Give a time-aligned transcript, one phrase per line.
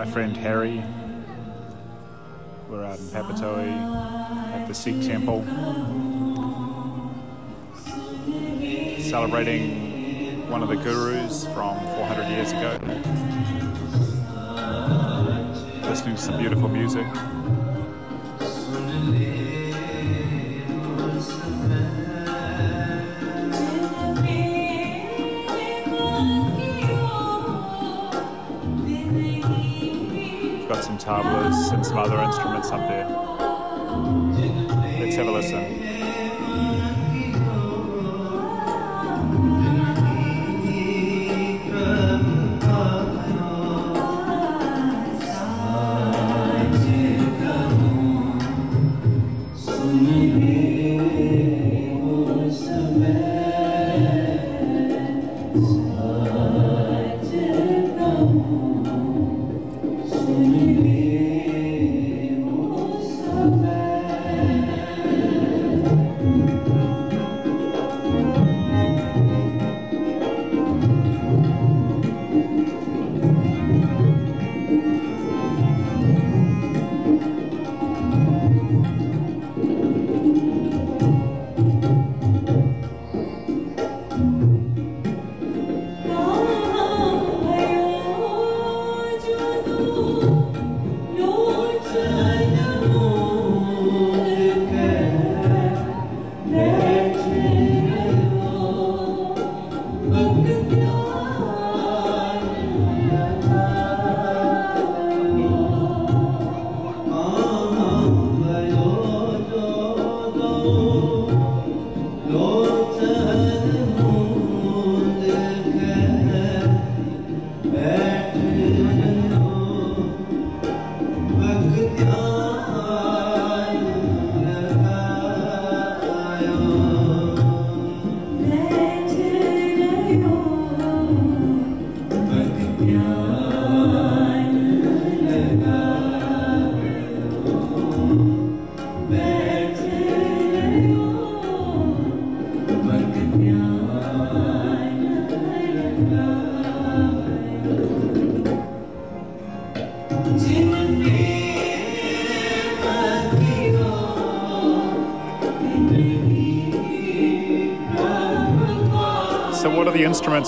[0.00, 0.82] my friend Harry.
[2.70, 3.68] We're out in Papatoi
[4.54, 5.44] at the Sikh temple,
[8.98, 12.78] celebrating one of the gurus from 400 years ago.
[15.86, 17.06] Listening to some beautiful music.
[31.18, 33.08] And some other instruments up there.
[35.00, 35.89] Let's have a listen.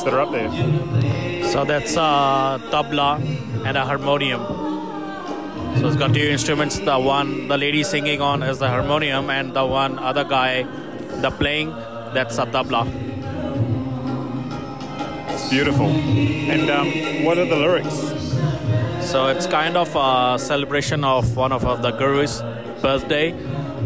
[0.02, 1.52] Instruments that are up there?
[1.52, 3.20] So that's a tabla
[3.64, 4.40] and a harmonium.
[5.78, 6.78] So it's got two instruments.
[6.78, 10.64] The one the lady singing on is the harmonium, and the one other guy,
[11.20, 11.70] the playing,
[12.14, 12.86] that's a tabla.
[15.28, 15.86] It's beautiful.
[15.86, 18.12] And um, what are the lyrics?
[19.10, 22.40] So it's kind of a celebration of one of, of the gurus'
[22.80, 23.34] birthday.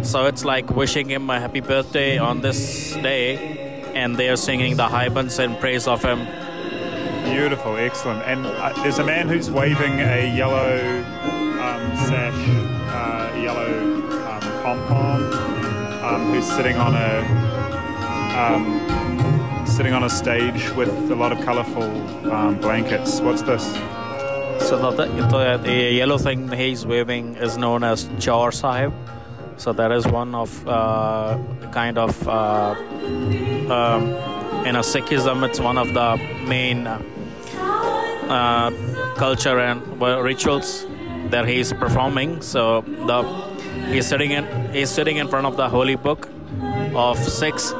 [0.02, 3.55] So it's like wishing him a happy birthday on this day,
[3.96, 6.26] and they are singing the haibans in praise of him.
[7.24, 8.22] Beautiful, excellent.
[8.22, 11.02] And uh, there's a man who's waving a yellow
[11.66, 12.42] um, sash,
[12.92, 13.72] uh, yellow
[14.28, 15.22] um, pom pom,
[16.04, 17.56] um, who's sitting on a
[18.36, 23.20] um, sitting on a stage with a lot of colourful um, blankets.
[23.20, 23.64] What's this?
[24.68, 28.92] So the, the, the yellow thing he's waving is known as Chaur Sahib.
[29.58, 31.38] So that is one of uh,
[31.72, 32.74] kind of uh,
[33.66, 38.70] in a Sikhism, it's one of the main uh,
[39.16, 40.86] culture and rituals
[41.30, 42.40] that he's performing.
[42.42, 43.22] So the
[43.92, 46.28] he's sitting in he's sitting in front of the holy book
[46.94, 47.72] of Sikhs,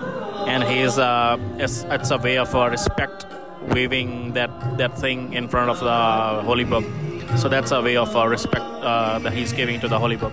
[0.47, 3.27] and he's uh, it's, it's a way of uh, respect,
[3.69, 6.85] waving that that thing in front of the holy book.
[7.37, 10.33] So that's a way of uh, respect uh, that he's giving to the holy book.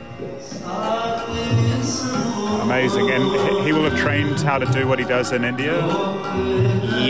[2.63, 3.10] Amazing.
[3.12, 3.24] And
[3.65, 5.74] he- will have trained how to do what he does in India.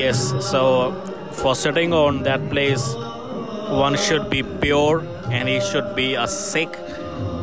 [0.01, 0.93] Yes, so
[1.31, 2.95] for sitting on that place,
[3.69, 6.75] one should be pure and he should be a Sikh,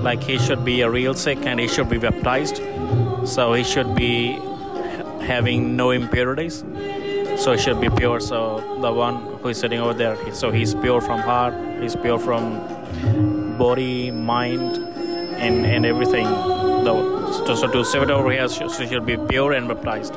[0.02, 2.60] like he should be a real Sikh and he should be baptized.
[3.24, 4.38] So he should be
[5.20, 6.64] having no impurities.
[7.36, 8.20] So he should be pure.
[8.20, 8.38] So
[8.80, 13.56] the one who is sitting over there, so he's pure from heart, he's pure from
[13.58, 16.24] body, mind, and, and everything.
[16.24, 16.92] The,
[17.30, 20.14] so, so to sit over here, so he should be pure and baptized.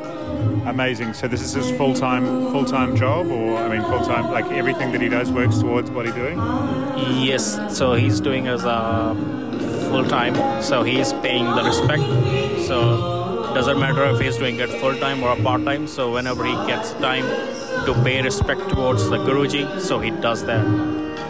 [0.65, 1.13] Amazing.
[1.13, 4.45] So this is his full time full time job, or I mean full time like
[4.45, 6.37] everything that he does works towards what he's doing.
[7.21, 9.15] Yes, so he's doing as a
[9.89, 10.61] full time.
[10.61, 12.03] So he's paying the respect.
[12.67, 15.87] So doesn't matter if he's doing it full time or a part time.
[15.87, 17.25] So whenever he gets time
[17.85, 20.65] to pay respect towards the Guruji, so he does that.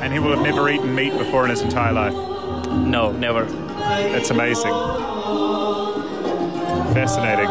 [0.02, 2.14] And he will have never eaten meat before in his entire life.
[2.14, 3.46] No, never.
[3.46, 4.72] That's amazing.
[6.94, 7.50] Fascinating.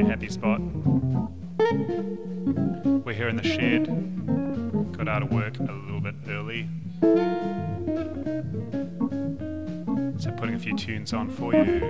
[0.00, 0.60] A happy spot.
[3.04, 3.86] We're here in the shed.
[4.96, 6.68] Got out of work a little bit early.
[10.20, 11.80] So, putting a few tunes on for you.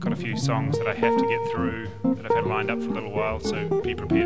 [0.00, 2.80] Got a few songs that I have to get through that I've had lined up
[2.80, 4.23] for a little while, so be prepared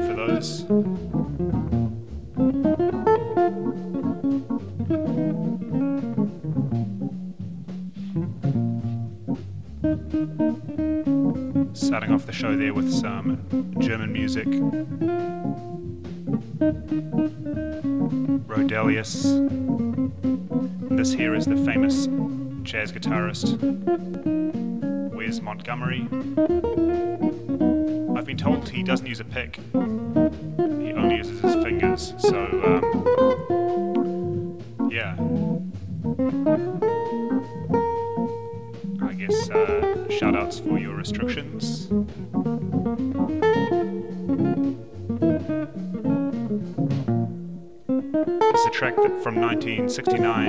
[14.44, 14.62] music.
[18.46, 19.24] Roedelius.
[20.96, 22.06] This here is the famous
[22.62, 23.58] jazz guitarist
[25.14, 26.08] Wes Montgomery.
[28.16, 29.58] I've been told he doesn't use a pick,
[49.28, 50.48] from 1969,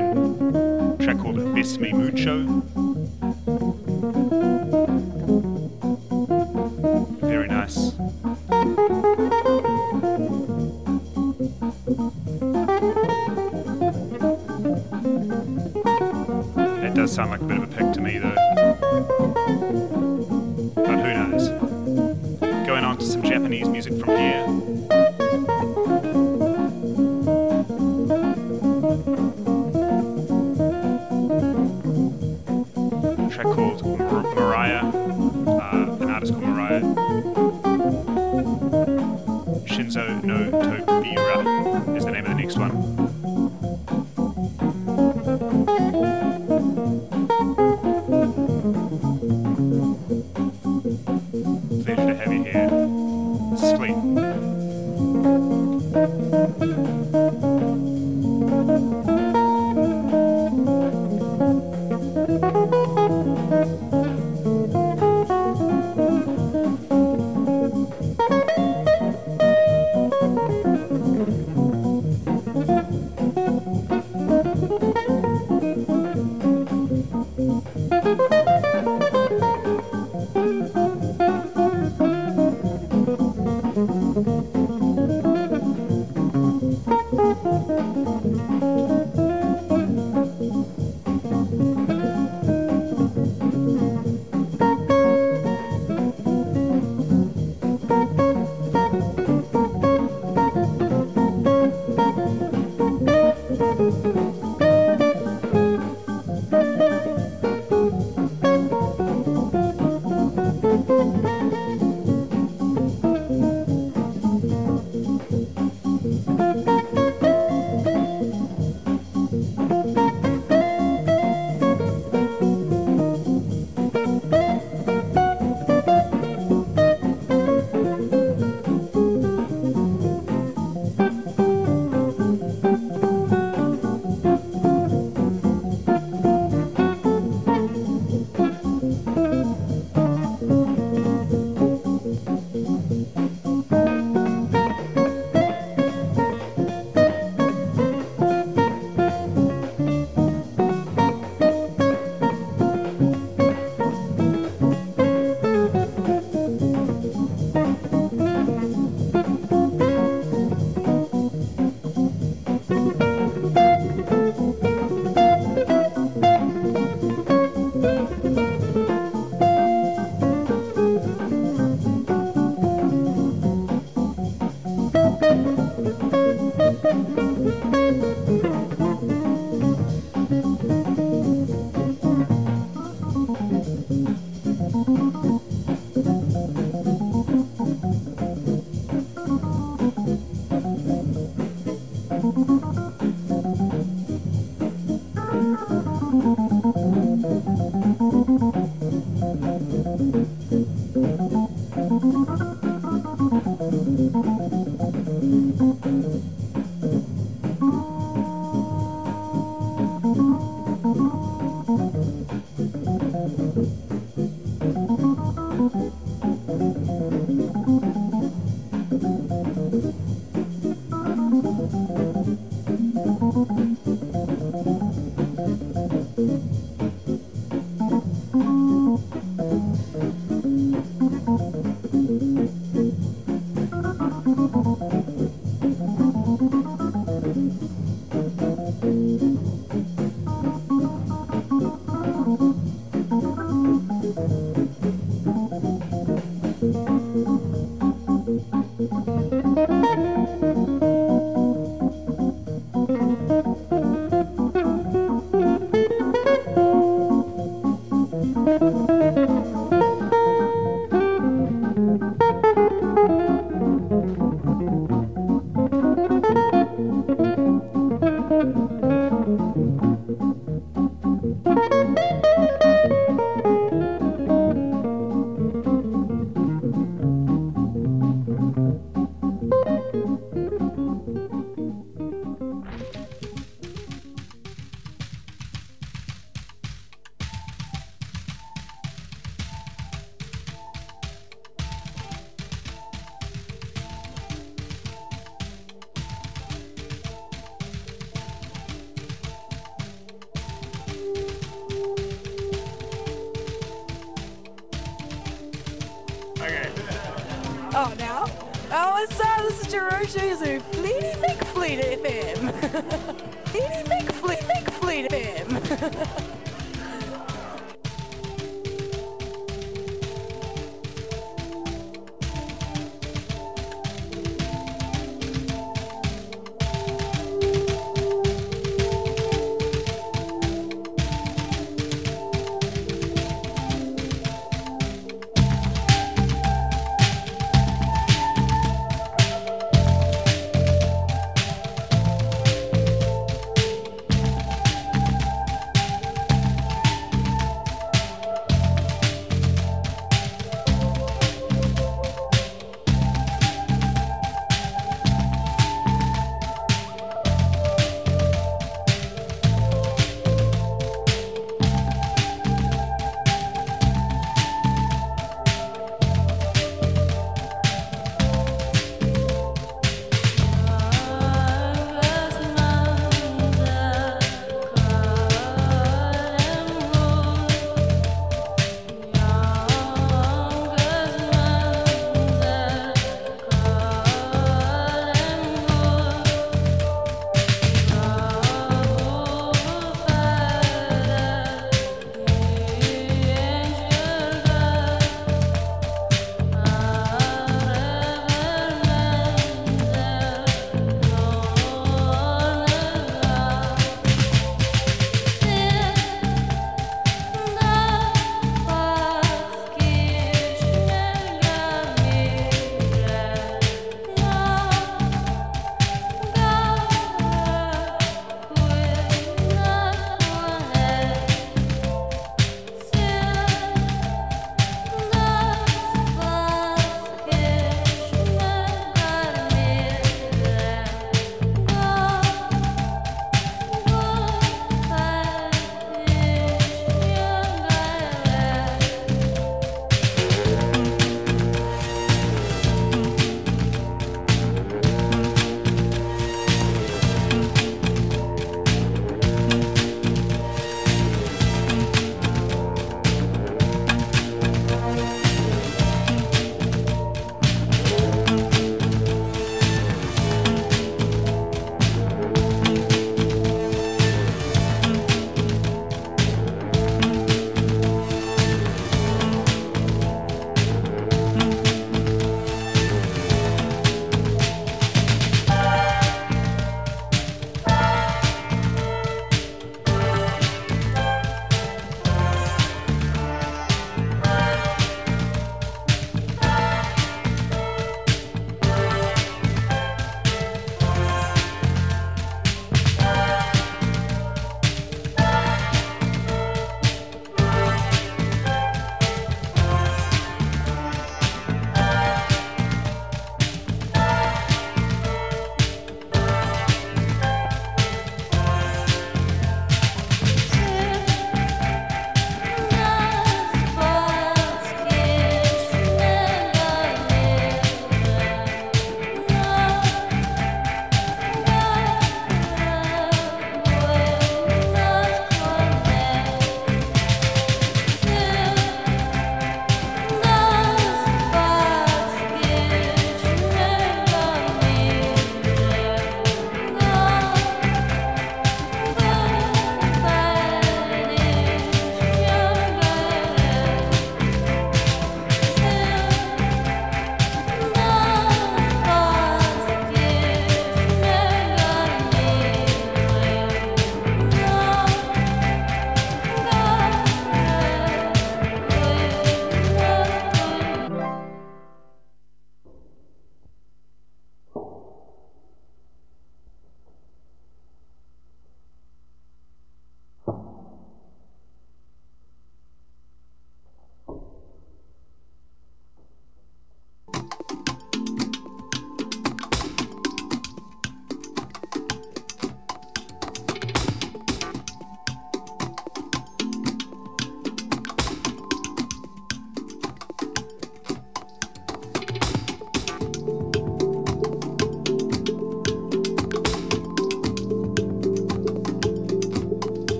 [1.02, 2.59] a track called Besame Mucho.
[39.90, 40.99] Shinzo no Tobira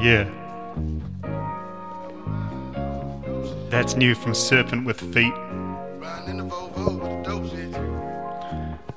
[0.00, 0.28] Yeah.
[3.68, 5.34] That's new from Serpent with Feet.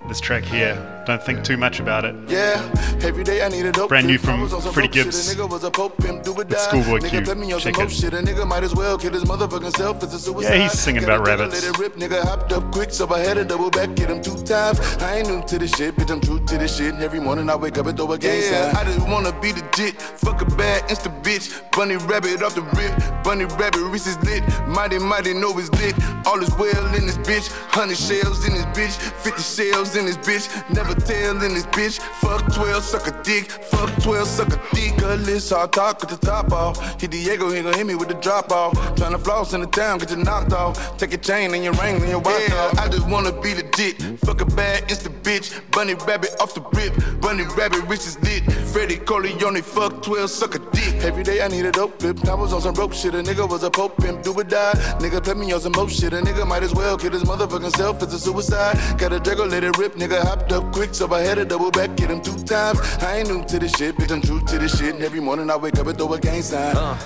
[0.08, 2.16] This track here, don't think too much about it.
[2.28, 2.62] Yeah,
[3.04, 5.06] every day I need a dope Brand new from I was Freddie shit.
[5.06, 6.58] Gibbs A nigga was a pope do or die.
[6.58, 7.22] Schoolboy nigga Q.
[7.22, 7.88] put me on Check some it.
[7.88, 8.14] more shit.
[8.14, 10.04] Nigga might as well kill his motherfucking self.
[10.04, 10.54] It's a suicide.
[10.56, 11.64] Yeah, he's singing about rabbits.
[11.66, 14.22] Let it rip, nigga hopped up quick, so I had to double back, get him
[14.22, 14.80] two times.
[15.02, 16.12] I ain't new to this shit, bitch.
[16.12, 16.94] I'm true to this shit.
[16.96, 19.62] Every morning I wake up and throw a gang yeah, I just wanna be the
[19.72, 20.02] legit.
[20.02, 21.62] Fuck a bad insta bitch.
[21.72, 23.24] Bunny rabbit off the rip.
[23.24, 24.44] Bunny rabbit wrist is lit.
[24.68, 25.96] Mighty mighty know it's lit.
[26.28, 27.50] All is well in this bitch.
[27.70, 28.96] Hundred shells in this bitch.
[29.24, 30.48] Fifty shells in this bitch.
[30.74, 32.00] Never tell in this bitch.
[32.00, 33.50] Fuck 12, suck a dick.
[33.50, 34.98] Fuck 12, suck a dick.
[34.98, 37.00] Gutless, hard talk with the top off.
[37.00, 38.74] Hit Diego, he gon' hit me with the drop off.
[38.96, 40.98] Tryna floss in the town, get you knocked off.
[40.98, 44.02] Take your chain and your ring and your watch yeah, I just wanna be legit.
[44.20, 45.60] Fuck a bad insta bitch.
[45.72, 46.94] Bunny rabbit off the rip.
[47.22, 48.44] Bunny rabbit rich is lit.
[48.72, 51.04] Freddie Corleone, fuck 12, suck a dick.
[51.04, 52.18] Every day I need a dope flip.
[52.28, 53.14] I was on some rope shit.
[53.14, 54.74] A nigga was a pope pimp, do or die.
[55.00, 56.14] Nigga put me on some more shit.
[56.14, 58.02] A nigga might as well kill his motherfucking self.
[58.02, 58.78] It's a suicide.
[58.98, 59.96] Got a Draco, let it rip.
[59.96, 62.80] Nigga hopped up quick, so I had to double back, get him two times.
[63.02, 64.12] I ain't new to this shit, bitch.
[64.12, 64.96] I'm true to this shit.
[64.96, 66.76] And every morning I wake up and throw a gang sign.
[66.76, 66.98] Uh,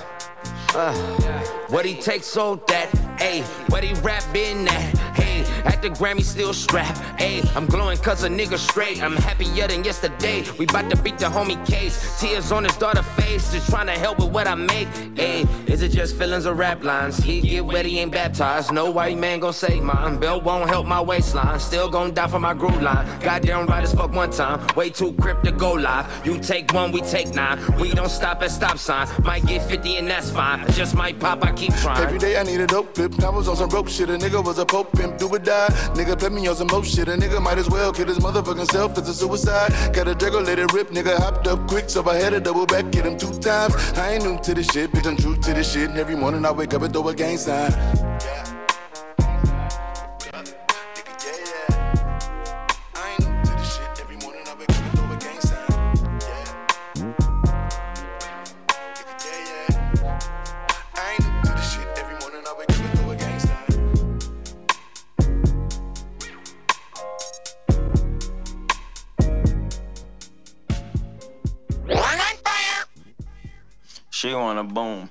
[1.68, 6.52] what he takes so that, ayy, what he rap at, hey, at the Grammy still
[6.52, 11.02] strapped, ayy, I'm glowing cause a nigga straight, I'm happier than yesterday, we bout to
[11.02, 14.46] beat the homie case, tears on his daughter face, just trying to help with what
[14.46, 18.12] I make, ayy, is it just feelings or rap lines, he get wet, he ain't
[18.12, 22.28] baptized, no white man gon' save mine, belt won't help my waistline, still gon' die
[22.28, 25.72] for my groove line, goddamn right as fuck one time, way too crip to go
[25.72, 29.62] live, you take one, we take nine, we don't stop at stop sign, might get
[29.62, 32.02] 50 and that's fine, I just might pop, I keep trying.
[32.02, 33.22] Every day I need a dope flip.
[33.22, 34.10] I was on some broke shit.
[34.10, 35.68] A nigga was a pope pimp, do or die.
[35.94, 37.08] Nigga put me on some more shit.
[37.08, 38.98] A nigga might as well kill his motherfucking self.
[38.98, 39.70] It's a suicide.
[39.94, 40.90] Got a Draco, let it rip.
[40.90, 43.74] Nigga hopped up quick, so I had to double back, get him two times.
[43.96, 45.06] I ain't new to this shit, bitch.
[45.06, 45.90] I'm true to this shit.
[45.90, 47.70] And every morning I wake up and throw a gang sign.
[47.70, 48.55] Yeah.
[74.26, 75.08] She wanna boom.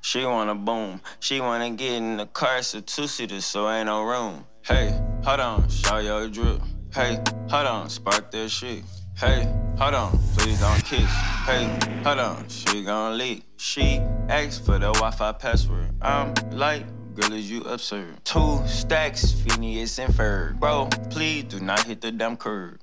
[0.00, 1.02] She wanna boom.
[1.20, 4.46] She wanna get in the car, a two-seater, so ain't no room.
[4.62, 6.62] Hey, hold on, show your drip.
[6.94, 7.18] Hey,
[7.50, 8.84] hold on, spark that shit.
[9.18, 11.10] Hey, hold on, please don't kiss.
[11.44, 11.68] Hey,
[12.04, 13.44] hold on, she gon' leak.
[13.58, 13.98] She
[14.30, 15.90] asked for the Wi-Fi password.
[16.00, 18.22] I'm like, Girl, is you absurd?
[18.24, 20.60] Two stacks, Phineas and Ferb.
[20.60, 22.78] Bro, please do not hit the dumb curb.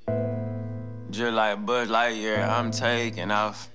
[1.11, 3.69] Just like Buzz Lightyear, I'm taking off.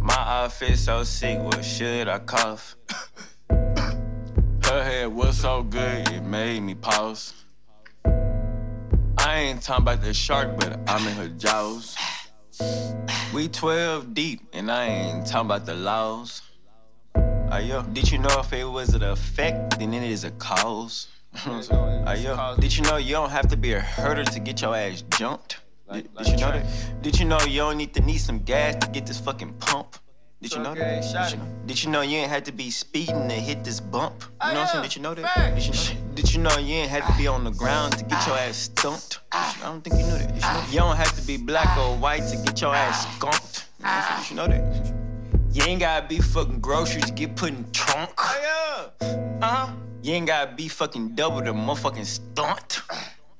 [0.00, 2.74] My outfit so sick, what should I cough?
[3.48, 7.34] Her head was so good, it made me pause.
[8.04, 11.96] I ain't talking about the shark, but I'm in her jaws.
[13.32, 16.42] We 12 deep, and I ain't talking about the laws.
[17.50, 21.08] Ayo, did you know if it was an effect, then it is a cause?
[21.34, 25.02] Ayo, did you know you don't have to be a herder to get your ass
[25.10, 25.58] jumped?
[25.92, 27.02] Did, did you know that?
[27.02, 29.96] Did you know you don't need to need some gas to get this fucking pump?
[30.42, 31.02] Did you know that?
[31.02, 34.24] Did you, did you know you ain't had to be speeding to hit this bump?
[34.44, 34.82] You know what I'm saying?
[34.82, 35.54] Did you know that?
[35.54, 38.04] Did you know, did you know you ain't had to be on the ground to
[38.04, 39.20] get your ass stumped?
[39.30, 40.34] I don't think you knew that.
[40.34, 40.64] Did you, know?
[40.70, 43.68] you don't have to be black or white to get your ass skunked.
[43.78, 44.95] Did you know that?
[45.56, 48.10] You ain't gotta be fucking groceries to get put in trunk.
[48.18, 49.38] Oh, yeah.
[49.40, 49.72] Uh huh.
[50.02, 52.82] You ain't gotta be fucking double the motherfucking stunt.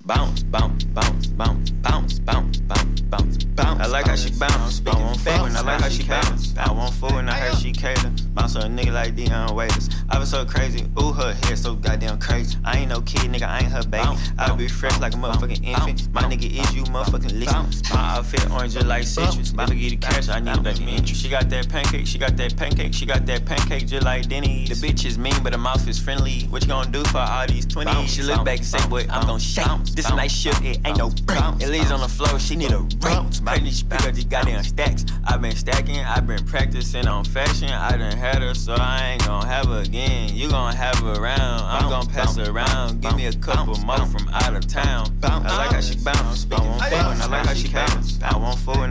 [0.07, 3.81] Bounce, bounce, bounce, bounce, bounce, bounce, bounce, bounce, bounce.
[3.81, 4.81] I like how she bounce.
[4.87, 6.57] I want fool and I like how she bounce.
[6.57, 8.12] I want fool and I heard she cater.
[8.33, 9.90] Bounce on a nigga like Dion Waiters.
[10.09, 10.87] I was so crazy.
[11.03, 12.57] Ooh, her hair so goddamn crazy.
[12.64, 13.49] I ain't no kid, nigga.
[13.49, 14.09] I ain't her baby.
[14.38, 16.12] I be fresh like a motherfucking infant.
[16.12, 17.92] My nigga is you, motherfucking listen.
[17.92, 19.53] My outfit orange just like citrus.
[19.59, 21.21] I get the cash, I need a back interest.
[21.21, 22.07] She got that pancake.
[22.07, 22.95] She got that pancake.
[22.95, 24.66] She got that pancake just like Denny.
[24.66, 26.42] The bitch is mean, but the mouth is friendly.
[26.42, 28.07] What you gonna do for all these 20s?
[28.07, 29.66] She look back and say, boy, I'm gonna shake.
[29.97, 31.41] This night shift, it ain't no break.
[31.59, 33.31] It lays on the floor, she need a ring.
[33.43, 35.07] Pregnant, she pick up these goddamn stacks.
[35.25, 37.71] i been stacking, i been practicing on fashion.
[37.71, 40.35] I done had her, so I ain't gon' have her again.
[40.35, 43.01] You gon' have her around, I'm gon' pass her around.
[43.01, 45.17] Give me a couple more from out of town.
[45.23, 48.23] I like how she bounce, I want four and I like how she bounce.
[48.23, 48.85] I want four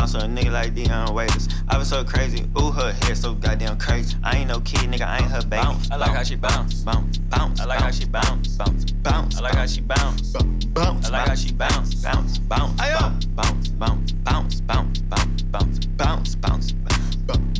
[0.00, 1.46] Bounce on a nigga like Dion Waiters.
[1.68, 4.16] I was so crazy, ooh, her hair so goddamn crazy.
[4.24, 5.62] I ain't no kid, nigga, I ain't her baby.
[5.90, 7.60] I like how she bounce, bounce, bounce.
[7.60, 9.36] I like how she bounce, bounce, bounce.
[9.36, 11.06] I like how she bounce bounce, bounce.
[11.06, 16.72] I like how she bounce, bounce, bounce, bounce, bounce, bounce, bounce, bounce, bounce, bounce, bounce,
[16.72, 16.72] bounce,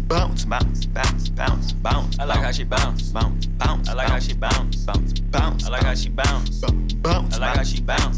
[0.06, 2.18] bounce, bounce, bounce, bounce, bounce.
[2.18, 3.88] I like how she bounce, bounce, bounce.
[3.90, 5.66] I like how she bounce, bounce, bounce.
[5.66, 6.60] I like how she bounce,
[7.02, 7.36] bounce.
[7.36, 8.09] I like how she bounce, bounce.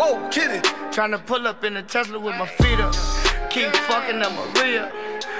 [0.00, 0.60] Oh, kitty.
[0.92, 2.94] Trying to pull up in the Tesla with my feet up.
[3.50, 4.92] Keep fucking up Maria.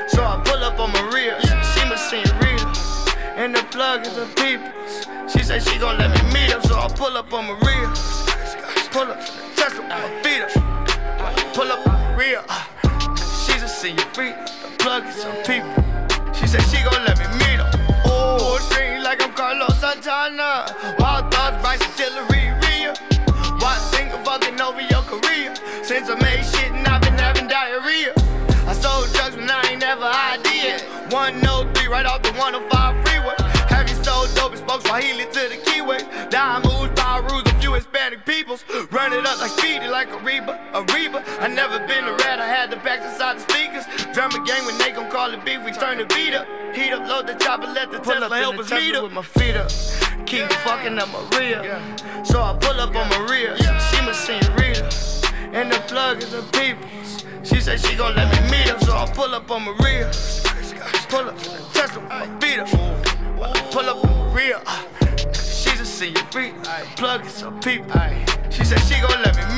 [0.09, 1.41] So I pull up on Maria.
[1.41, 2.67] She my senorita.
[3.37, 5.07] And the plug is a people's.
[5.33, 7.89] She said she gon' let me meet up, so I pull up on Maria.
[8.91, 9.21] Pull up,
[9.55, 11.55] Tesla with my feet up.
[11.55, 12.45] Pull up on Maria.
[13.47, 14.51] She's a senorita.
[14.63, 15.88] The plug is some people.
[16.39, 17.71] She said she gon' let me meet her.
[18.07, 20.67] Oh, string like I'm Carlos Santana.
[20.99, 22.95] Wild thoughts, Bryce Artillery, Rhea.
[23.59, 25.55] Why single fucking over your career?
[25.83, 28.13] Since I made shit and I've been having diarrhea.
[28.67, 30.79] I sold drugs when I ain't never idea.
[31.11, 32.71] 103 right off the 105
[33.05, 33.35] freeway.
[33.69, 36.05] Have you sold dope and spoke Swahili to the keyways?
[36.31, 38.65] Dime moves, power rules, a few Hispanic peoples.
[38.93, 41.25] Run it up like speedy, like a Reba, a Reba.
[41.41, 43.48] I never been a rat, I had the back inside the
[44.19, 44.35] speakers.
[44.35, 46.47] Drum a game when they gon' call it beef, we turn the beat up.
[46.75, 49.03] Heat up, load the chopper, let the Pull Tesla help us meet up.
[49.05, 49.71] with my feet up.
[50.27, 51.81] keep fucking up Maria.
[52.25, 54.89] So I pull up on Maria, she must see Rita.
[55.53, 57.25] And the plug is a people's.
[57.43, 60.11] She said she gon' let me meet her, so I pull up on Maria.
[61.09, 61.39] Pull up
[61.73, 62.69] Tesla with my feet up.
[63.73, 64.61] Pull up on Maria.
[65.33, 66.55] She's a senorita.
[66.97, 67.91] Plug is a people.
[68.51, 69.58] She said she gon' let me meet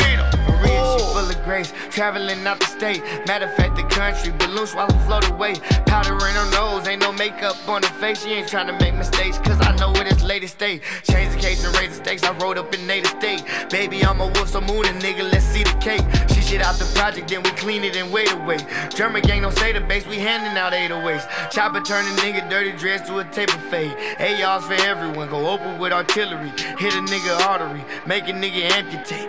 [0.61, 0.99] her.
[0.99, 3.03] She full of grace, traveling out the state.
[3.27, 5.55] Matter of fact, the country, balloons while I float away.
[5.87, 8.23] Powder in her nose, ain't no makeup on her face.
[8.23, 10.81] She ain't trying to make mistakes, cause I know where this lady stay.
[11.03, 12.23] Change the case and raise the stakes.
[12.23, 13.45] I rode up in native state.
[13.71, 16.05] Baby, I'm a wolf, so moon and nigga, let's see the cake.
[16.35, 18.59] She shit out the project, then we clean it and wait away.
[18.95, 21.51] German gang don't say the base, we handing out 808s.
[21.51, 23.93] Chopper turning nigga dirty dress to a taper fade.
[24.21, 26.51] ARs for everyone, go open with artillery.
[26.79, 29.29] Hit a nigga artery, make a nigga amputate.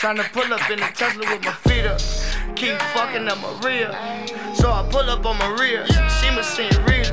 [0.00, 2.00] Tryna pull up in the Tesla with my feet up.
[2.56, 3.92] Keep fucking up Maria.
[4.54, 5.86] So I pull up on Maria.
[5.86, 7.12] She must see Rita.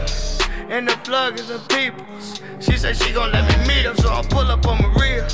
[0.70, 2.42] And the plug is a people's.
[2.62, 3.96] She said she gon' let me meet her.
[3.96, 5.28] So I pull up on Maria.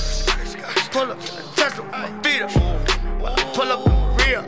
[0.89, 3.54] Pull up in the Tesla with my feet up.
[3.54, 4.44] Pull up on Maria.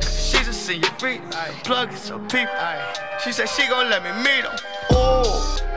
[0.00, 1.20] She's a senorita.
[1.64, 2.54] Plug is a people.
[3.24, 4.56] She said she gon' let me meet her.
[4.90, 5.67] Oh.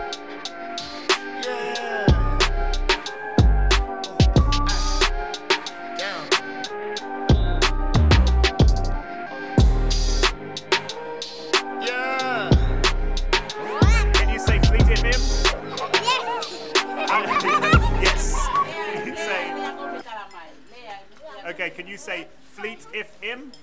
[21.61, 23.53] Okay, can you say Fleet FM?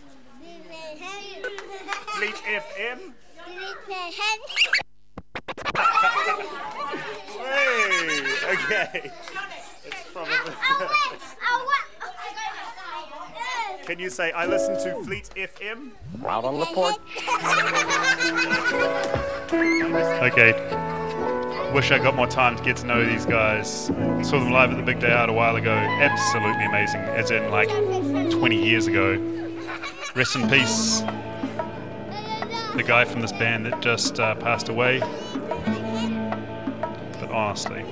[2.16, 3.12] Fleet FM?
[7.38, 9.10] Hey, okay.
[9.84, 10.54] It's probably.
[13.84, 15.90] Can you say I listen to Fleet FM?
[16.24, 16.96] Out on the porch.
[20.30, 20.97] Okay.
[21.74, 23.86] Wish I got more time to get to know these guys.
[24.22, 25.70] Saw them live at the Big Day Out a while ago.
[25.70, 29.16] Absolutely amazing, as in like 20 years ago.
[30.16, 31.00] Rest in peace.
[32.74, 35.00] The guy from this band that just uh, passed away.
[37.28, 37.84] But honestly,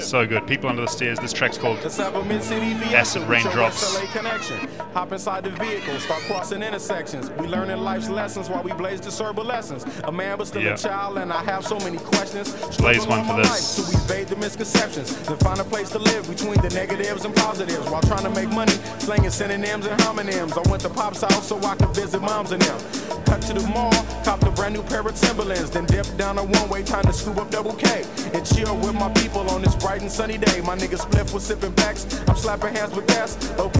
[0.00, 0.46] so good.
[0.46, 1.18] People under the stairs.
[1.18, 3.98] This track's called Acid Raindrops.
[4.12, 4.68] Connection.
[4.92, 7.30] Hop inside the vehicle, start crossing intersections.
[7.30, 9.84] We learning life's lessons while we blaze discernible lessons.
[10.04, 10.74] A man but still Yeah.
[10.74, 12.52] a child, and I have so many questions.
[12.76, 13.48] Blaze one for this.
[13.48, 17.34] life to evade the misconceptions, then find a place to live between the negatives and
[17.36, 20.52] positives while trying to make money, slinging synonyms and homonyms.
[20.56, 22.78] I went to Pop's house so I could visit moms and them.
[23.24, 23.92] Cut to the mall,
[24.24, 27.36] copped a brand new pair of Timberlands, then dipped down a one-way trying to scoop
[27.38, 28.04] up double K
[28.34, 30.60] and chill with my people on this bright and sunny day.
[30.60, 33.36] My niggas Spliff was sipping packs, I'm slapping hands with gas.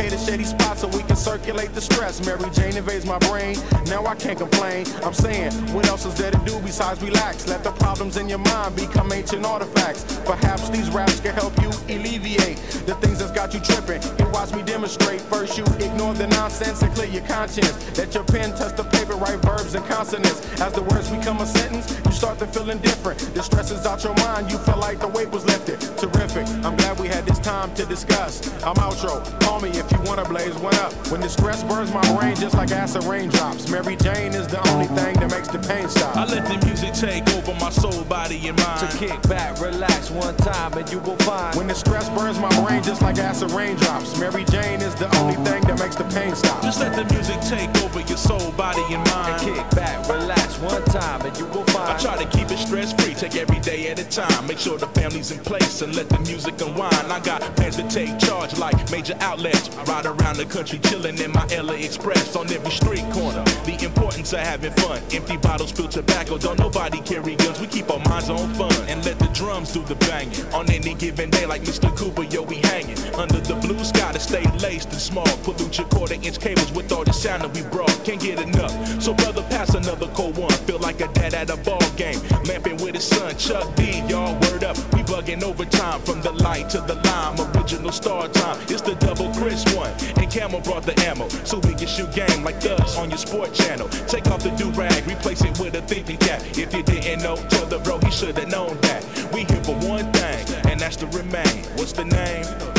[0.09, 2.25] The shady spot so we can circulate the stress.
[2.25, 4.87] Mary Jane invades my brain, now I can't complain.
[5.05, 7.47] I'm saying, what else is there to do besides relax?
[7.47, 10.19] Let the problems in your mind become ancient artifacts.
[10.25, 14.01] Perhaps these raps can help you alleviate the things that's got you tripping.
[14.19, 15.21] And watch me demonstrate.
[15.21, 17.77] First, you ignore the nonsense and clear your conscience.
[17.99, 20.41] Let your pen touch the paper, write verbs and consonants.
[20.62, 23.19] As the words become a sentence, you start to feel indifferent.
[23.35, 25.81] The stress is out your mind, you feel like the weight was lifted.
[25.96, 26.46] Terrific.
[26.64, 28.46] I'm glad we had this time to discuss.
[28.62, 29.24] I'm outro.
[29.40, 30.92] Call me if you wanna blaze one up.
[31.11, 33.68] When the stress burns my brain just like acid raindrops.
[33.70, 36.16] Mary Jane is the only thing that makes the pain stop.
[36.16, 38.90] I let the music take over my soul, body, and mind.
[38.90, 41.57] To kick back, relax one time, and you will find.
[41.57, 44.18] When the stress burns my brain just like acid raindrops.
[44.18, 46.62] Mary Jane is the only thing that makes the pain stop.
[46.62, 49.28] Just let the music take over your soul, body, and mind.
[49.28, 51.90] And kick back, relax one time, and you will find.
[51.90, 54.46] I try to keep it stress free, take every day at a time.
[54.46, 57.12] Make sure the family's in place and let the music unwind.
[57.12, 59.71] I got plans to take charge like major outlets.
[59.77, 63.42] I Ride around the country chilling in my LA Express on every street corner.
[63.64, 65.01] The importance of having fun.
[65.12, 66.38] Empty bottles, spill tobacco.
[66.38, 67.61] Don't nobody carry guns.
[67.61, 70.44] We keep our minds on fun and let the drums do the banging.
[70.53, 71.94] On any given day, like Mr.
[71.97, 75.27] Cooper, yo, we hanging under the blue sky to stay laced and small.
[75.44, 77.94] Pollute your quarter inch cables with all the sound that we brought.
[78.05, 79.03] Can't get enough.
[79.03, 80.51] So brother, pass another cold one.
[80.66, 84.03] Feel like a dad at a ball game, lamping with his son Chuck D.
[84.09, 84.77] Y'all word up.
[84.95, 87.39] We bugging overtime from the light to the lime.
[87.57, 88.61] Original star time.
[88.69, 89.93] It's the double Chris one.
[90.17, 93.53] And Camel brought the ammo, so we can shoot game like thugs on your sport
[93.55, 93.89] channel.
[94.07, 96.43] Take off the do rag, replace it with a thinking cap.
[96.57, 99.05] If you didn't know, tell the bro he should have known that.
[99.33, 101.65] We here for one thing, and that's to remain.
[101.77, 102.78] What's the name?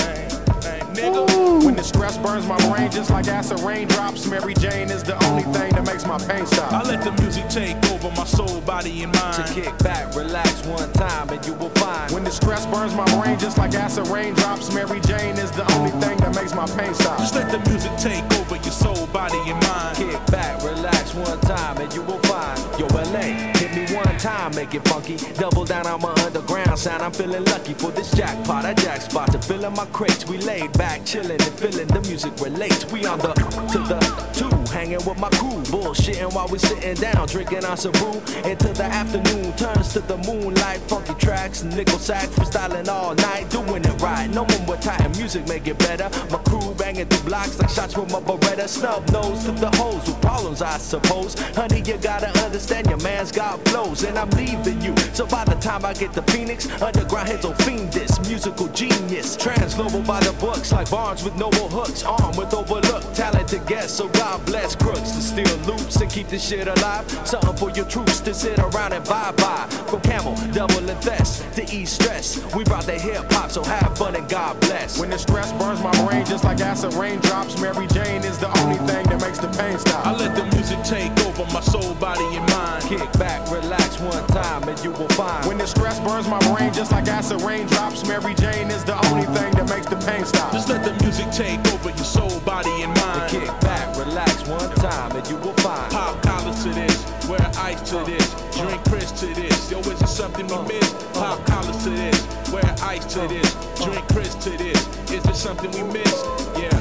[1.02, 1.66] Nigga.
[1.66, 4.28] When the stress burns my brain just like acid raindrops.
[4.28, 5.54] Mary Jane is the only oh.
[5.54, 6.72] thing that makes my pain stop.
[6.74, 9.46] I let the music take over my soul, body, and mind.
[9.46, 12.12] To kick back, relax one time, and you will find.
[12.12, 14.74] When the stress burns my brain just like acid raindrops.
[14.74, 17.20] Mary Jane is the only thing that makes my pain stop.
[17.20, 19.98] Just let the music take over your soul, body, and mind.
[19.98, 22.60] Kick back, relax one time, and you will find.
[22.80, 25.18] Yo, LA, hit me one time, make it funky.
[25.34, 27.02] Double down on my underground sound.
[27.02, 28.66] I'm feeling lucky for this jackpot.
[28.66, 30.28] I jack spot to fill in my crates.
[30.28, 32.86] We laid back, chilling and feeling the music relates.
[32.92, 34.00] We on the to the
[34.34, 38.22] two, hanging with my crew, bullshitting while we sitting down, drinking on some brew.
[38.44, 40.80] Until the afternoon turns to the moonlight.
[40.82, 44.30] Funky tracks, nickel sack, freestyling all night, doing it right.
[44.30, 46.10] No one with tight music make it better.
[46.32, 48.68] My crew banging through blocks like shots from a Beretta.
[48.68, 51.36] Snub nose to the hoes with problems, I suppose.
[51.56, 54.96] Honey, you gotta understand your man's got flows, and I'm leaving you.
[55.14, 59.36] So by the time I get to Phoenix, underground heads will fiend this musical genius.
[59.36, 63.98] Trans global by the books, like Barnes with noble hooks, armed with overlooked talented guests.
[63.98, 67.06] So God bless crooks to steal loops and keep this shit alive.
[67.24, 69.68] Something for your troops to sit around and bye bye.
[69.90, 72.42] From Camel, double invest to ease stress.
[72.56, 75.00] We brought the hip hop, so have fun and God bless.
[75.00, 78.78] When the stress burns my brain just like acid raindrops, Mary Jane is the only
[78.88, 80.06] thing that makes the pain stop.
[80.08, 82.84] I let the music take over my soul, body, and mind.
[82.86, 85.46] Kick back, relax one time, and you will find.
[85.46, 89.26] When the stress burns my brain just like acid raindrops, Mary Jane is the only
[89.26, 90.54] thing that makes the pain stop.
[90.54, 93.30] Just let the music take over your soul, body, and mind.
[93.30, 93.69] Kick back,
[94.00, 95.92] relax one time, and you will find.
[95.92, 99.70] Pop collars to this, wear ice to this, drink Chris to this.
[99.70, 100.94] Yo, is it something we miss?
[101.14, 104.80] Pop collars to this, wear ice to this, drink Chris to this.
[105.12, 106.24] Is it something we miss?
[106.56, 106.78] Yeah,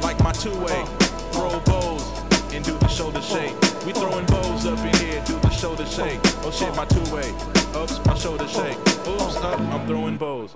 [0.00, 0.84] like my two-way,
[1.32, 2.02] throw bows
[2.52, 3.54] and do the shoulder shake.
[3.84, 6.20] We throwing bows up in here, do the shoulder shake.
[6.44, 7.28] Oh shit, my two-way.
[7.76, 8.78] Oops, my shoulder shake.
[9.06, 10.54] Oops, up, I'm throwing bows.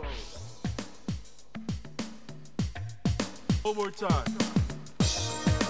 [3.63, 3.75] One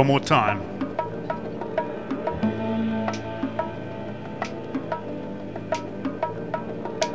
[0.00, 0.79] One more time.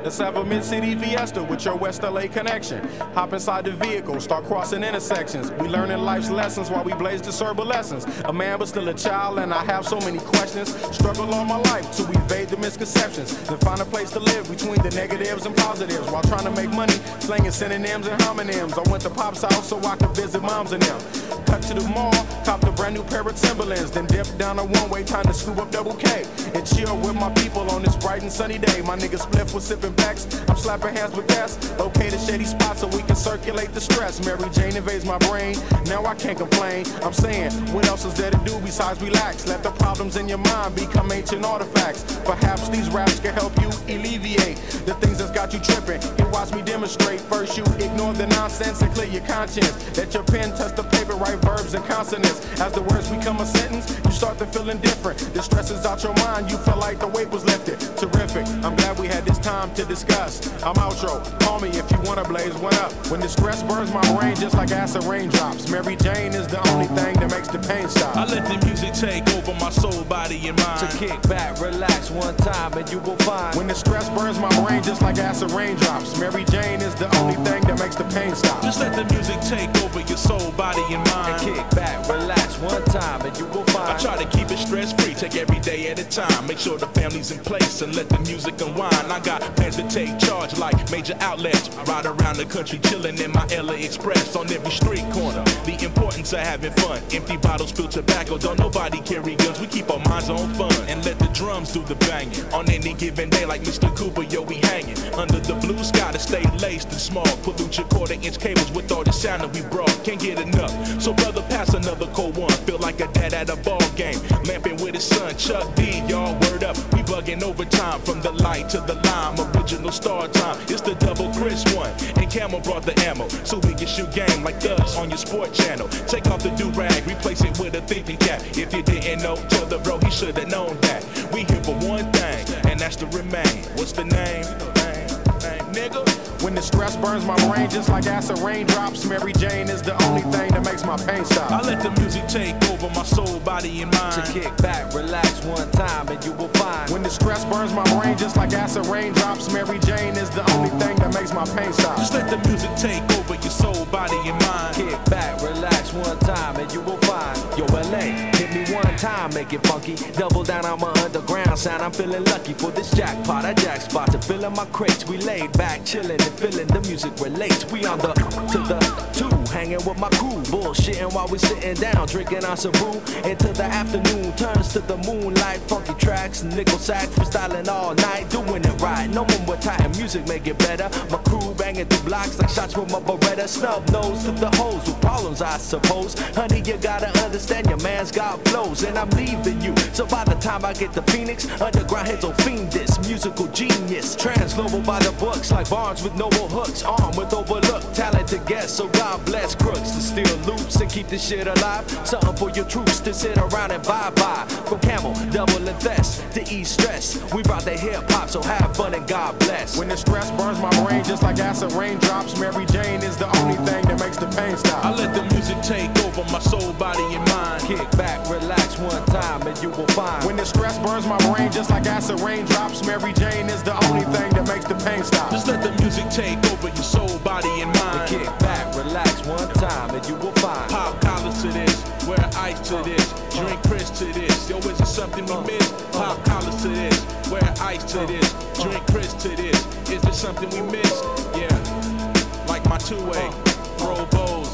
[0.06, 2.88] Let's have a mid-city fiesta with your West LA connection.
[3.16, 5.50] Hop inside the vehicle, start crossing intersections.
[5.54, 8.06] We learning life's lessons while we blaze the serba lessons.
[8.26, 10.76] A man but still a child, and I have so many questions.
[10.96, 13.36] Struggle all my life to evade the misconceptions.
[13.48, 16.70] Then find a place to live between the negatives and positives while trying to make
[16.70, 18.78] money, slinging synonyms and homonyms.
[18.78, 21.02] I went to Pop's house so I could visit moms and them.
[21.48, 22.14] Cut to the mall,
[22.46, 25.58] cop a brand new pair of Timberlands, then dip down a one-way, time to scoop
[25.58, 28.82] up double K and chill with my people on this bright and sunny day.
[28.82, 31.58] My nigga Spliff was sipping I'm slapping hands with gas.
[31.78, 34.24] Locate a shady spot so we can circulate the stress.
[34.26, 36.86] Mary Jane invades my brain, now I can't complain.
[37.04, 39.48] I'm saying, what else is there to do besides relax?
[39.48, 42.04] Let the problems in your mind become ancient artifacts.
[42.26, 46.02] Perhaps these raps can help you alleviate the things that's got you tripping.
[46.20, 47.22] And watch me demonstrate.
[47.22, 49.98] First, you ignore the nonsense and clear your conscience.
[49.98, 52.40] Let your pen touch the paper, write verbs and consonants.
[52.60, 55.20] As the words become a sentence, you start to feel indifferent.
[55.34, 57.80] The stress is out your mind, you feel like the weight was lifted.
[57.98, 60.52] Terrific, I'm glad we had this time to discuss.
[60.64, 62.92] I'm outro, call me if you wanna blaze one up.
[63.10, 65.70] When the stress burns my brain just like acid raindrops.
[65.70, 68.16] Mary Jane is the only thing that makes the pain stop.
[68.16, 70.90] I let the music take over my soul, body, and mind.
[70.90, 73.56] To kick back, relax one time, and you will find.
[73.56, 76.20] When the stress burns my brain just like acid raindrops.
[76.20, 78.62] Mary Jane is the only thing that makes the pain stop.
[78.62, 81.34] Just let the music take over your soul, body, and mind.
[81.34, 83.90] And kick back, relax one time, and you will find.
[83.92, 86.48] I try to keep it stress free, take every day at a time.
[86.48, 89.12] Make sure the family's in place and let the music unwind.
[89.12, 91.70] I got plans to take charge like major outlets.
[91.78, 95.44] I Ride around the country chilling in my LA Express on every street corner.
[95.66, 97.00] The importance of having fun.
[97.12, 98.38] Empty bottles, spill tobacco.
[98.38, 99.60] Don't nobody carry guns.
[99.60, 102.44] We keep our minds on fun and let the drums do the banging.
[102.54, 103.96] On any given day, like Mr.
[103.96, 107.26] Cooper, yo, we hanging under the blue sky to stay laced and small.
[107.44, 109.94] Pollute your quarter inch cables with all the sound that we brought.
[110.04, 110.74] Can't get enough.
[111.00, 112.52] So brother, pass another cold one.
[112.66, 114.20] Feel like a dad at a ball game.
[114.46, 116.76] Lamping with his son, Chuck D, y'all word up.
[116.94, 119.40] We bugging overtime from the light to the lime.
[119.56, 120.58] Original star time.
[120.68, 121.92] It's the double Chris one.
[122.18, 123.28] And Camel brought the ammo.
[123.44, 125.88] So we can shoot game like thugs on your sport channel.
[126.08, 128.42] Take off the do rag, replace it with a thinking cap.
[128.58, 131.04] If you didn't know, tell the bro he should have known that.
[131.34, 133.64] We here for one thing, and that's to remain.
[133.76, 134.46] What's the name?
[134.76, 135.08] Name,
[135.42, 136.35] name, nigga.
[136.46, 140.22] When the stress burns my brain just like acid raindrops, Mary Jane is the only
[140.22, 141.50] thing that makes my pain stop.
[141.50, 144.24] I let the music take over my soul, body, and mind.
[144.24, 146.92] To kick back, relax one time, and you will find.
[146.92, 150.70] When the stress burns my brain just like acid raindrops, Mary Jane is the only
[150.78, 151.98] thing that makes my pain stop.
[151.98, 154.76] Just let the music take over your soul, body, and mind.
[154.76, 157.36] Kick back, relax one time, and you will find.
[157.58, 159.96] Yo, LA, hit me one time, make it funky.
[160.14, 161.82] Double down on my underground sound.
[161.82, 163.46] I'm feeling lucky for this jackpot.
[163.46, 165.08] I jack spot to fill in my crates.
[165.08, 167.66] We laid back, chilling and feeling the music relates.
[167.72, 168.80] We on the to the
[169.14, 173.02] two, hanging with my crew, bullshitting while we sitting down, drinking our brew.
[173.30, 178.64] Into the afternoon turns to the moonlight, funky tracks, nickel sax, freestyling all night, doing
[178.64, 179.10] it right.
[179.10, 180.90] No one with tight music make it better.
[181.10, 183.48] My crew banging through blocks like shots from a Beretta.
[183.48, 186.14] Snub nose to the hoes with problems, I suppose.
[186.36, 189.76] Honey, you gotta understand your man's got flows, and I'm leaving you.
[189.94, 194.16] So by the time I get to Phoenix, underground heads will fiend this musical genius.
[194.16, 198.78] Transglobal by the books, like Barnes with noble hooks, armed with overlooked talented guests.
[198.78, 201.84] So God bless crooks to steal loops and keep this shit alive.
[202.06, 204.46] Something for your troops to sit around and bye bye.
[204.68, 207.06] From Camel, double invest to ease stress.
[207.34, 209.78] We brought the hip hop, so have fun and God bless.
[209.80, 213.56] When the stress burns my brain just like acid raindrops, Mary Jane is the only
[213.70, 214.84] thing that makes the pain stop.
[214.84, 217.64] I let the music take over my soul, body, and mind.
[217.64, 220.26] Kick back, relax one time, and you will find.
[220.26, 224.04] When the stress burns my brain just like acid raindrops, Mary Jane is the only
[224.16, 225.32] thing that makes the pain stop.
[225.32, 228.10] Just let the music take over your soul, body, and mind.
[228.10, 230.70] Kick back, relax one time, and you will find.
[230.70, 234.50] Pop collars to this, wear ice to this, drink Chris to this.
[234.50, 235.72] Yo, is it something we miss?
[235.92, 239.90] Pop collars to this, wear ice to this, drink Chris to this.
[239.90, 241.02] Is there something we miss?
[241.36, 243.30] Yeah, like my two-way,
[243.78, 244.50] throw bows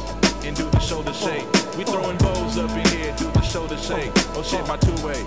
[0.46, 1.46] and do the shoulder shake.
[1.78, 4.12] We throwing bows up in here, do the shoulder shake.
[4.36, 5.22] Oh shit, my two-way.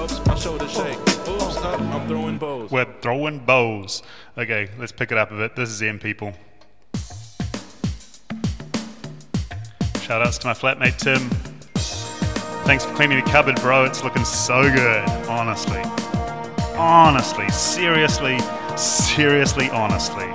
[0.00, 0.98] Oops, my shoulder shake.
[1.28, 2.70] Oops, up, I'm throwing bows.
[2.70, 4.02] We're throwing bows.
[4.38, 5.56] Okay, let's pick it up a bit.
[5.56, 6.32] This is M People.
[10.02, 11.49] Shout outs to my flatmate Tim.
[12.70, 13.82] Thanks for cleaning the cupboard, bro.
[13.82, 15.04] It's looking so good.
[15.28, 15.82] Honestly.
[16.78, 17.48] Honestly.
[17.48, 18.38] Seriously.
[18.76, 20.28] Seriously, honestly.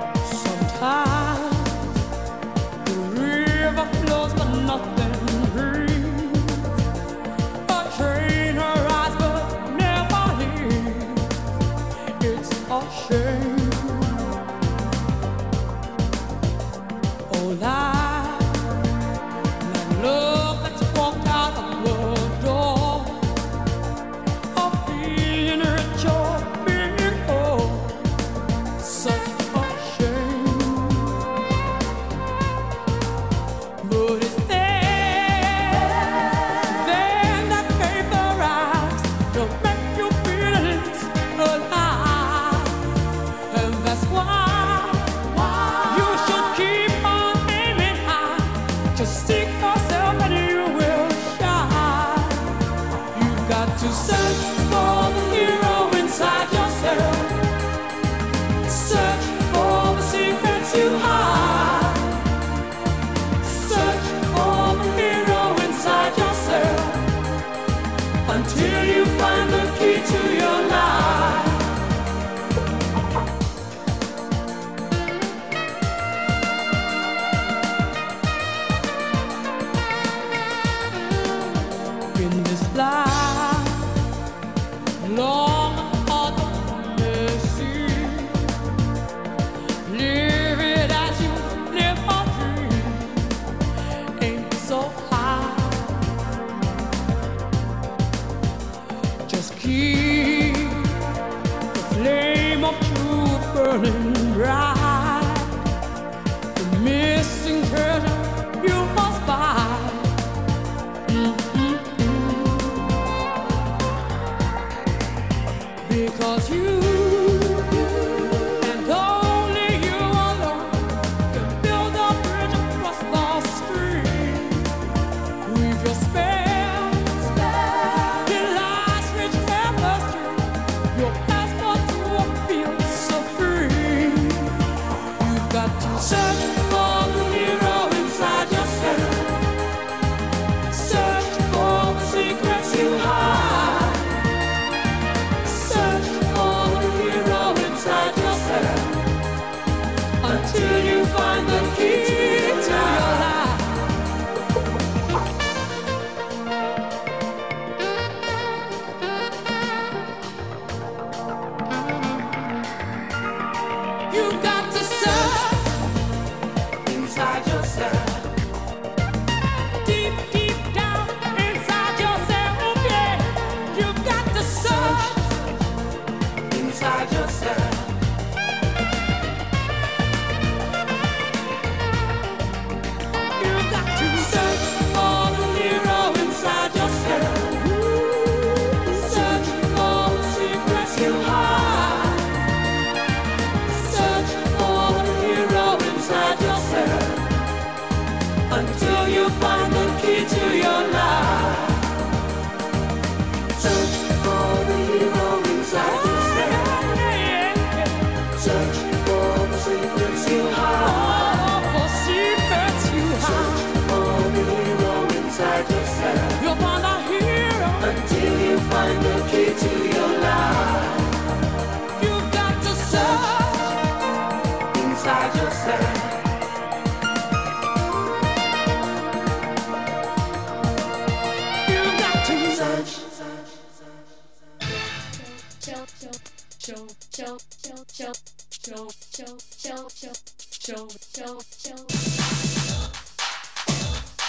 [235.65, 236.11] show, show,
[236.59, 238.13] show, show, show, show,
[238.61, 240.19] show, show, show, show,
[240.61, 241.85] show, show, show,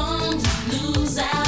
[0.05, 1.43] one to lose out.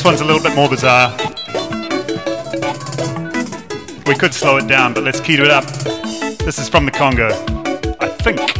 [0.00, 1.14] This one's a little bit more bizarre.
[4.06, 5.66] We could slow it down, but let's keep it up.
[6.38, 7.28] This is from the Congo,
[8.00, 8.59] I think.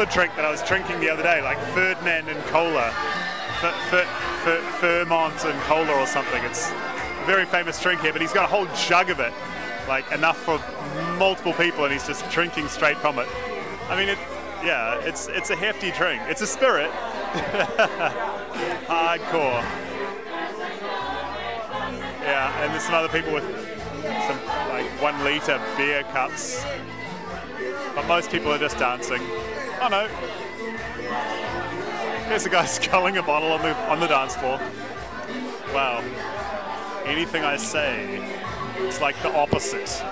[0.00, 4.46] Cola drink that I was drinking the other day, like Ferdinand and cola, F- F-
[4.46, 6.42] F- Fairmont and cola or something.
[6.44, 9.30] It's a very famous drink here, but he's got a whole jug of it,
[9.88, 10.58] like enough for
[11.18, 13.28] multiple people, and he's just drinking straight from it.
[13.90, 14.16] I mean, it,
[14.64, 16.22] yeah, it's it's a hefty drink.
[16.28, 16.90] It's a spirit.
[18.88, 19.62] Hardcore.
[22.22, 23.44] Yeah, and there's some other people with
[24.26, 24.38] some
[24.70, 26.64] like one liter beer cups.
[27.94, 29.20] But most people are just dancing.
[29.82, 30.06] Oh no.
[32.28, 34.60] There's a guy sculling a bottle on the on the dance floor.
[35.72, 36.04] Wow.
[37.06, 38.20] Anything I say,
[38.80, 39.88] it's like the opposite.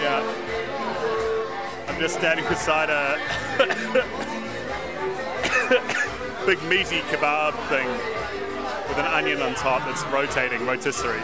[0.00, 0.24] yeah.
[1.86, 3.20] I'm just standing beside a
[6.44, 7.86] big meaty kebab thing
[8.94, 11.22] with an onion on top that's rotating, rotisserie.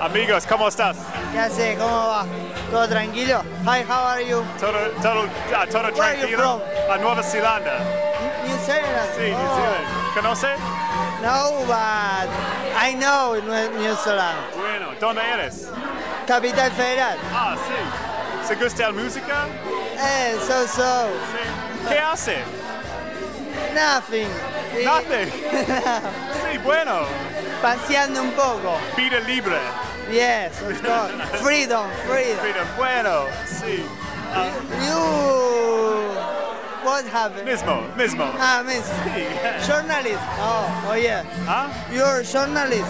[0.00, 0.96] Amigos, ¿cómo estás?
[1.32, 1.76] ¿Qué hace?
[1.76, 2.26] ¿Cómo va?
[2.70, 3.42] ¿Todo tranquilo?
[3.64, 4.44] Hi, how are you?
[4.58, 5.96] Todo, todo, uh, todo tranquilo.
[5.96, 6.60] Where are you from?
[6.90, 7.78] A Nueva Zelanda.
[8.46, 9.10] New Zealand?
[9.16, 9.38] Sí, oh.
[9.38, 9.86] New Zealand.
[10.14, 10.56] ¿Conoce?
[11.22, 12.28] No, but
[12.76, 14.63] I know New Zealand.
[15.00, 15.66] ¿Dónde eres?
[16.26, 17.18] Capital Federal.
[17.32, 18.48] Ah, sí.
[18.48, 19.46] ¿Se gusta la música?
[19.98, 21.08] Eh, so so.
[21.88, 22.38] ¿Qué hace?
[23.74, 24.28] Nothing.
[24.76, 24.84] Sí.
[24.84, 25.30] Nothing.
[26.52, 27.06] Sí, bueno.
[27.62, 28.78] Paseando un poco.
[28.96, 29.58] Vida libre.
[30.10, 31.12] Yes, of course.
[31.42, 32.38] Freedom, freedom.
[32.38, 32.66] Freedom.
[32.76, 33.84] Bueno, sí.
[34.34, 34.50] Ah,
[34.84, 36.14] You.
[36.84, 37.48] What happened?
[37.48, 38.30] mismo, mismo.
[38.38, 38.84] Ah, miss.
[38.84, 39.26] Sí.
[39.66, 40.20] Journalist.
[40.38, 41.24] Oh, oh yeah.
[41.48, 41.70] ¿Ah?
[41.90, 42.84] You're a journalist.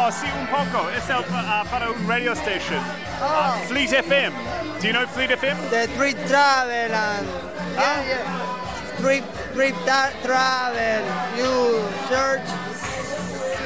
[0.00, 0.88] Oh, sí, un poco.
[0.90, 2.80] Es el, ah, para un radio station.
[3.20, 3.68] Ah, Oh.
[3.68, 4.32] Fleet FM.
[4.80, 5.56] Do you know Fleet FM?
[5.70, 7.26] The trip travel and
[7.74, 9.00] yeah, yeah.
[9.00, 9.24] Trip,
[9.54, 9.74] trip
[10.22, 11.02] travel.
[11.36, 12.48] You search,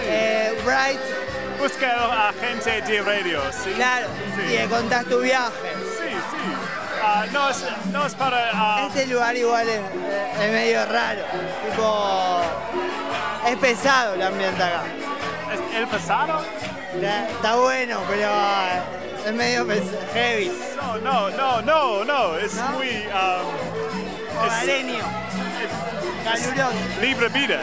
[0.09, 1.01] eh, write.
[1.59, 3.71] Busca a gente de radio, ¿sí?
[3.75, 4.09] Claro.
[4.37, 4.57] Sí.
[4.57, 5.53] Y contás tu viaje.
[5.99, 6.53] Sí, sí.
[7.05, 8.51] Ah, no, es, no es para...
[8.55, 9.81] ah, Este lugar igual es,
[10.41, 11.23] es medio raro.
[11.69, 12.41] Tipo,
[13.47, 14.83] es pesado el ambiente acá.
[15.73, 16.43] ¿Es ¿El pasado?
[16.95, 19.67] Está, está bueno, pero eh, es medio
[20.13, 20.53] heavy.
[20.77, 22.37] No, no, no, no, no.
[22.39, 22.89] Es muy...
[22.89, 25.05] um, es- Hogareño.
[26.25, 26.73] Caluroso.
[27.01, 27.61] libre vida.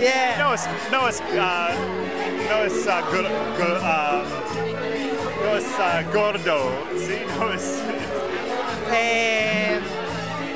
[0.00, 0.36] Yeah.
[0.38, 0.62] No es...
[0.90, 1.22] No es...
[1.40, 1.68] ah,
[2.50, 2.88] no es...
[2.88, 4.22] ah, gor- gor- ah,
[5.44, 6.72] no es ah, gordo.
[6.98, 7.62] Sí, no es...
[8.94, 9.80] Eh,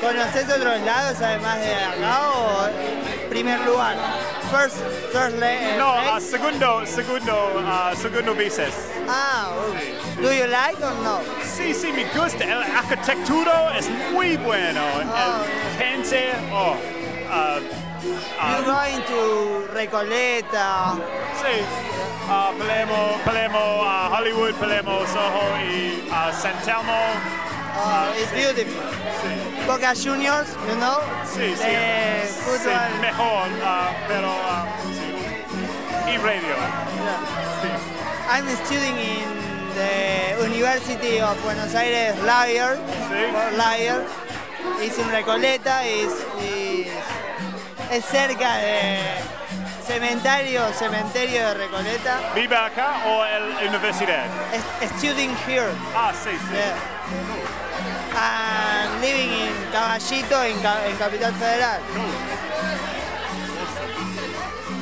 [0.01, 3.95] ¿Conoces otros lados además de acá o primer lugar?
[4.51, 4.77] First,
[5.11, 6.29] first la- No, ah, place?
[6.31, 7.35] segundo, segundo,
[7.65, 8.73] ah, segundo veces.
[9.07, 9.93] Ah, okay.
[10.21, 11.19] Do you like or no?
[11.43, 12.43] Sí, sí, me gusta.
[12.43, 14.81] El arquitectura es muy bueno.
[15.01, 16.75] El gente, oh,
[17.29, 17.59] ah,
[18.39, 20.95] ah, You going to Recoleta?
[21.41, 21.61] sí.
[22.29, 26.97] Ah, Palermo, Palermo, ah, Hollywood, Palermo, Soho y ah, San Telmo.
[27.79, 28.83] Oh, it's beautiful.
[29.67, 30.99] Boca Juniors, you know?
[31.25, 31.63] Sí, sí.
[31.63, 32.69] Eh, sí,
[33.01, 36.13] mejor, ah, pero ah, sí.
[36.13, 36.55] Y radio.
[37.61, 37.69] Sí.
[38.29, 39.29] I'm studying in
[39.75, 42.77] the University of Buenos Aires, Liar.
[43.09, 43.57] Sí.
[43.57, 44.01] Liar.
[44.81, 46.11] Es en Recoleta, es,
[46.41, 46.87] es,
[47.91, 48.99] es cerca de
[49.85, 52.19] cementerio, cementerio de Recoleta.
[52.35, 54.25] ¿Vive acá o en la universidad?
[54.53, 55.71] Es- Studying here.
[55.95, 56.53] Ah, sí, sí.
[56.53, 56.75] Yeah.
[58.19, 61.81] And living in Caballito, Ca- en Capital Federal.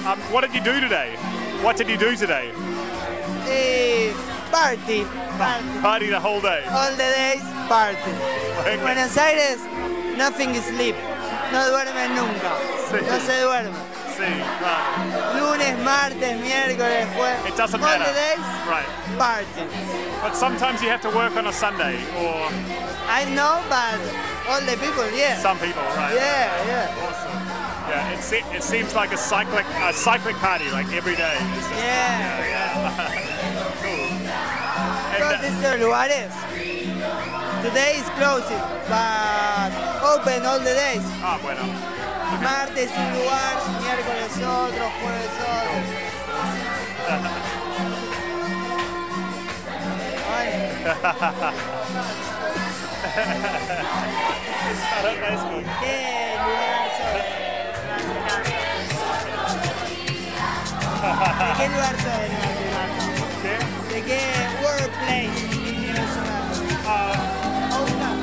[0.07, 1.15] Um, what did you do today?
[1.61, 2.51] What did you do today?
[4.51, 5.03] Party.
[5.37, 5.79] Party.
[5.81, 6.63] Party the whole day.
[6.69, 8.11] All the days, party.
[8.69, 9.59] En Buenos Aires,
[10.17, 10.95] nothing is sleep.
[11.51, 12.55] No duermen nunca.
[12.89, 13.01] Sí.
[13.05, 13.75] No se duerme.
[14.15, 15.33] Sí, claro.
[15.35, 17.45] Lunes, martes, miércoles, jueves.
[17.49, 18.05] It doesn't matter.
[18.05, 18.87] the days, Right.
[19.17, 19.67] party.
[20.21, 22.47] But sometimes you have to work on a Sunday or
[23.09, 23.99] I know, but
[24.49, 25.37] all the people, yeah.
[25.39, 26.13] some people, right?
[26.15, 26.95] Yeah, yeah.
[27.03, 27.41] Awesome.
[27.89, 31.37] Yeah, it, se- it seems like a cyclic a cyclic party, like every day.
[31.55, 33.11] Just- Yeah, yeah.
[33.83, 34.09] cool.
[35.19, 36.33] Todos estos lugares.
[37.61, 38.49] Today is closed,
[38.89, 41.03] but open all the days.
[41.21, 41.61] Ah, bueno.
[42.41, 46.05] Martes un lugar, miércoles otro, jueves otro.
[55.21, 55.65] Facebook.
[55.81, 55.95] ¿Qué
[56.43, 56.85] lugar?
[61.05, 62.27] ¿De qué lugar sos de?
[63.43, 63.55] ¿Qué?
[63.93, 64.19] ¿De qué
[64.61, 65.37] workplace?
[67.71, 68.19] Auckland.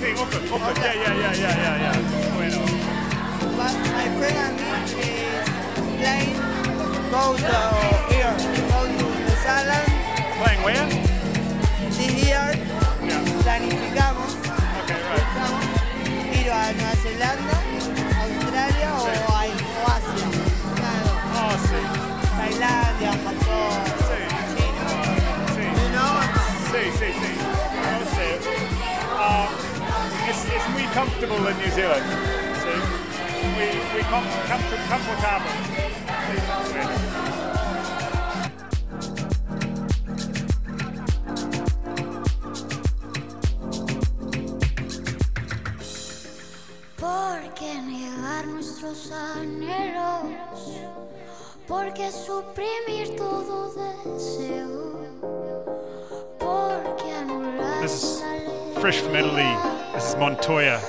[0.00, 0.74] Sí, open, open.
[0.82, 2.41] Yeah, yeah, yeah, yeah, yeah, yeah.
[3.62, 5.46] But my friend and me is
[6.02, 6.34] playing
[7.14, 7.70] both uh,
[8.10, 8.34] here,
[8.74, 9.90] go to New Zealand
[10.42, 10.86] Playing where?
[11.94, 12.42] this year.
[13.06, 13.22] Yeah.
[13.46, 14.32] Planificamos,
[14.82, 15.30] Okay, right.
[16.34, 17.56] ir a Nueva Zelanda,
[18.24, 19.46] Australia o, a,
[19.94, 20.26] Asia.
[20.82, 21.18] De dos.
[21.38, 21.80] Oh, sí.
[22.38, 24.40] Tailandia, Japón, China.
[25.54, 25.62] Sí.
[25.62, 26.14] You know?
[26.72, 27.32] Sí, sí, sí.
[27.94, 28.28] No sé.
[29.22, 29.46] Uh,
[30.28, 32.06] it's, it's muy comfortable in New Zealand.
[32.64, 33.01] Sí.
[33.56, 35.50] We, we com comfort, comfortable.
[35.66, 36.36] Sí,
[36.72, 36.92] bueno.
[46.98, 50.80] ¿Por qué negar nuestros anhelos?
[51.68, 55.00] ¿Por qué suprimir todo deseo?
[56.38, 58.22] ¿Por anular This is
[58.80, 59.56] fresh from Italy.
[59.94, 60.80] This is Montoya.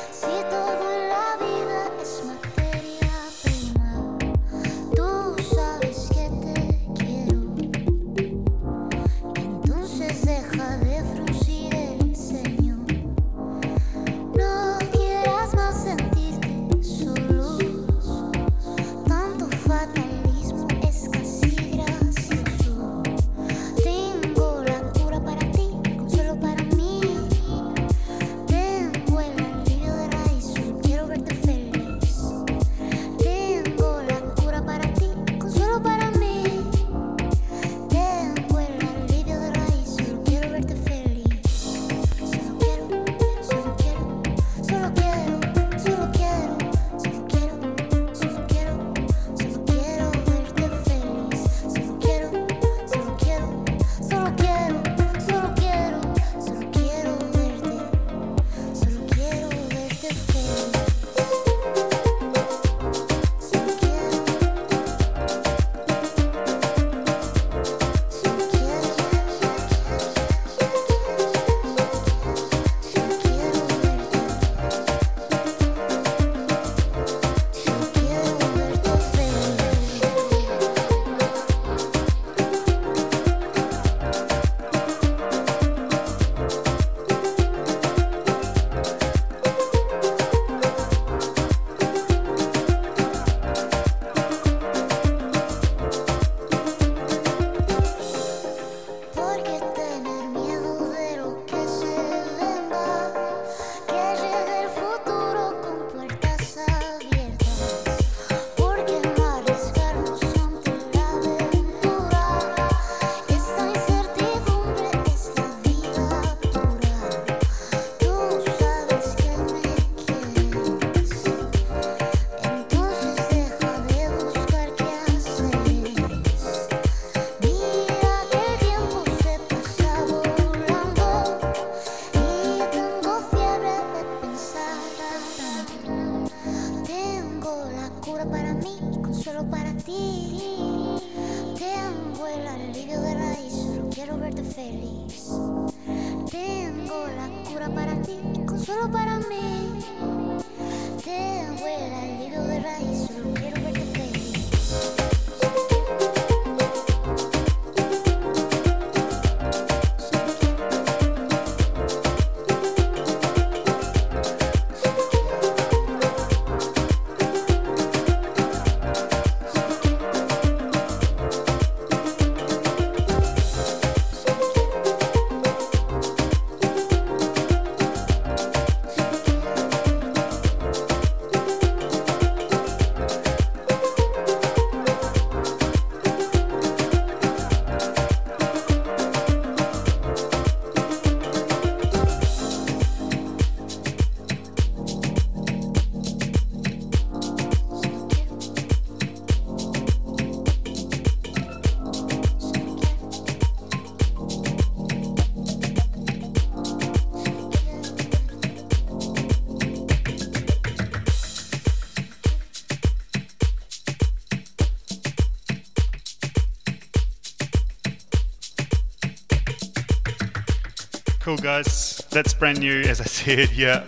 [221.43, 221.97] Guys.
[222.09, 223.51] That's brand new, as I said.
[223.51, 223.85] Yeah.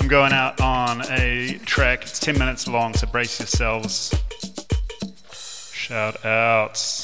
[0.00, 2.02] I'm going out on a track.
[2.02, 4.12] It's 10 minutes long, so brace yourselves.
[5.72, 7.01] Shout outs.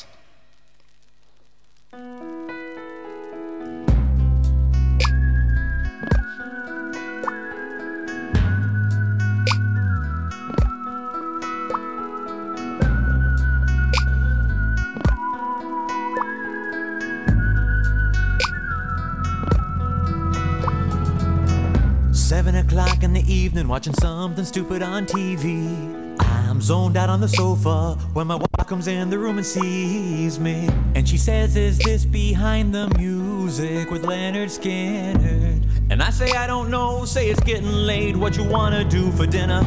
[23.68, 26.16] Evening, watching something stupid on TV.
[26.20, 30.40] I'm zoned out on the sofa when my wife comes in the room and sees
[30.40, 30.68] me.
[30.94, 35.90] And she says, Is this behind the music with Lynyrd Skynyrd?
[35.90, 39.26] And I say, I don't know, say it's getting late, what you wanna do for
[39.26, 39.62] dinner?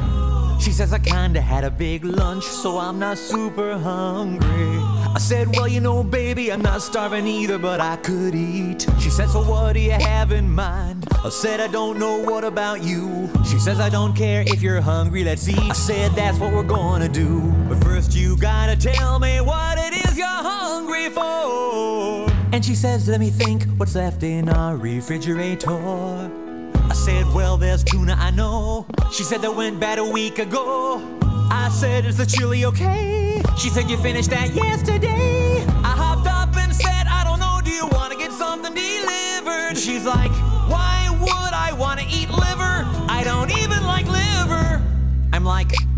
[0.59, 4.79] She says, I kinda had a big lunch, so I'm not super hungry.
[5.13, 8.87] I said, Well, you know, baby, I'm not starving either, but I could eat.
[8.99, 11.00] She said, So what do you have in mind?
[11.23, 13.29] I said, I don't know, what about you?
[13.45, 15.59] She says, I don't care if you're hungry, let's eat.
[15.59, 17.41] I said, That's what we're gonna do.
[17.69, 22.27] But first, you gotta tell me what it is you're hungry for.
[22.51, 25.69] And she says, Let me think what's left in our refrigerator.
[26.89, 28.87] I said, Well, there's tuna, I know.
[29.13, 31.19] She said, That went bad a week ago.
[31.51, 33.43] I said, Is the chili okay?
[33.59, 35.10] She said, You finished that yesterday.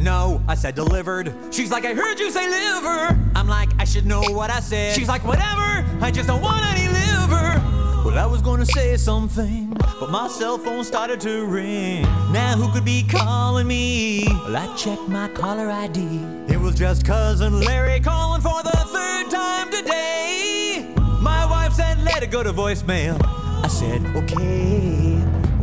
[0.03, 1.33] No, I said delivered.
[1.51, 3.17] She's like, I heard you say liver.
[3.35, 4.93] I'm like, I should know what I said.
[4.95, 7.61] She's like, whatever, I just don't want any liver.
[8.03, 12.01] Well, I was gonna say something, but my cell phone started to ring.
[12.33, 14.25] Now, who could be calling me?
[14.27, 16.01] Well, I checked my caller ID.
[16.49, 20.93] It was just cousin Larry calling for the third time today.
[21.21, 23.17] My wife said, let it go to voicemail.
[23.63, 25.15] I said, okay.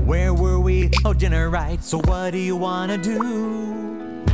[0.06, 0.90] Where were we?
[1.04, 1.84] Oh, dinner, right.
[1.84, 3.89] So, what do you wanna do?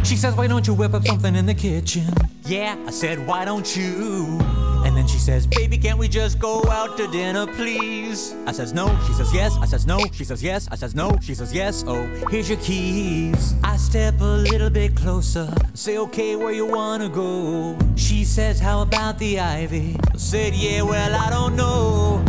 [0.07, 2.07] She says, Why don't you whip up something in the kitchen?
[2.45, 4.39] Yeah, I said, Why don't you?
[4.85, 8.33] And then she says, Baby, can't we just go out to dinner, please?
[8.47, 8.87] I says, No.
[9.09, 9.57] She says, Yes.
[9.61, 9.99] I says, No.
[10.12, 10.69] She says, Yes.
[10.70, 11.19] I says, No.
[11.20, 11.83] She says, Yes.
[11.89, 13.55] Oh, here's your keys.
[13.65, 15.53] I step a little bit closer.
[15.74, 17.77] Say, Okay, where you wanna go?
[17.97, 19.97] She says, How about the ivy?
[20.15, 22.24] I said, Yeah, well, I don't know.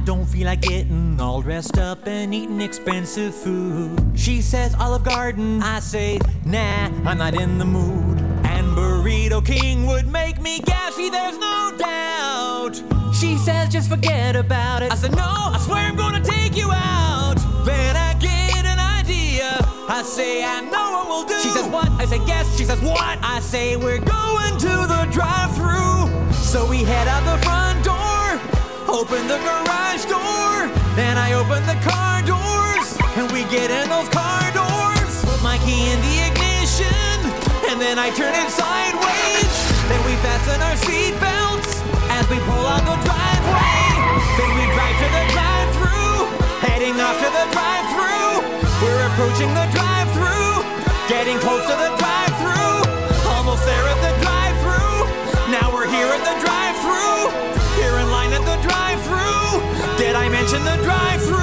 [0.00, 4.00] I don't feel like getting all dressed up and eating expensive food.
[4.14, 5.62] She says Olive Garden.
[5.62, 8.18] I say, nah, I'm not in the mood.
[8.46, 12.82] And Burrito King would make me gassy, there's no doubt.
[13.14, 14.90] She says, just forget about it.
[14.90, 17.36] I said, no, I swear I'm gonna take you out.
[17.66, 19.58] Then I get an idea.
[19.86, 21.38] I say, I know what we'll do.
[21.42, 21.90] She says, what?
[22.00, 22.56] I say, guess.
[22.56, 23.18] She says, what?
[23.20, 26.32] I say, we're going to the drive through.
[26.32, 27.99] So we head out the front door.
[28.90, 30.66] Open the garage door,
[30.98, 35.24] then I open the car doors, and we get in those car doors.
[35.24, 37.16] Put my key in the ignition,
[37.70, 39.54] and then I turn it sideways.
[39.86, 41.80] Then we fasten our seat belts
[42.10, 43.78] as we pull out the driveway.
[44.36, 46.14] Then we drive to the drive-through,
[46.66, 48.42] heading off to the drive-through.
[48.82, 50.66] We're approaching the drive-through,
[51.08, 52.29] getting close to the drive-through.
[60.60, 61.38] in the drive-through.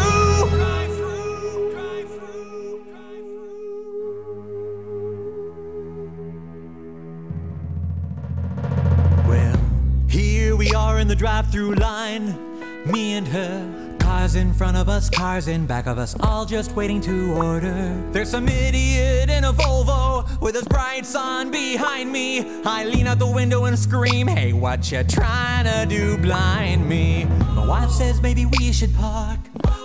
[9.27, 9.60] Well,
[10.07, 12.35] here we are in the drive-through line,
[12.85, 13.77] me and her.
[14.18, 18.03] Cars in front of us, cars in back of us, all just waiting to order.
[18.11, 22.64] There's some idiot in a Volvo with his brights on behind me.
[22.65, 27.26] I lean out the window and scream, Hey, what you trying to do, blind me?
[27.53, 29.39] My wife says maybe we should park.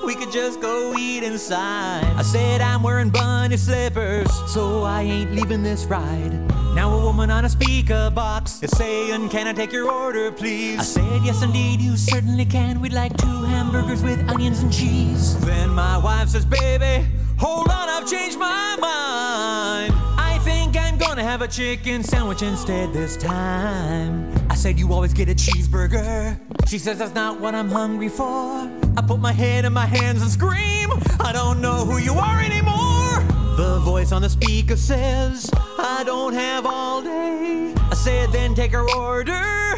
[0.06, 2.04] We could just go eat inside.
[2.16, 6.32] I said I'm wearing bunny slippers, so I ain't leaving this ride.
[6.74, 10.80] Now a woman on a speaker box is saying, Can I take your order, please?
[10.80, 12.80] I said, Yes, indeed, you certainly can.
[12.80, 15.38] We'd like two hamburgers with onions and cheese.
[15.44, 17.06] Then my wife says, Baby,
[17.38, 19.94] hold on, I've changed my mind.
[20.18, 24.32] I think I'm gonna have a chicken sandwich instead this time.
[24.50, 26.38] I said, You always get a cheeseburger.
[26.66, 28.24] She says, That's not what I'm hungry for.
[28.24, 30.90] I put my head in my hands and scream,
[31.20, 33.20] I don't know who you are anymore.
[33.56, 37.74] The voice on the speaker says, I don't have all day.
[37.90, 39.74] I said, Then take her order,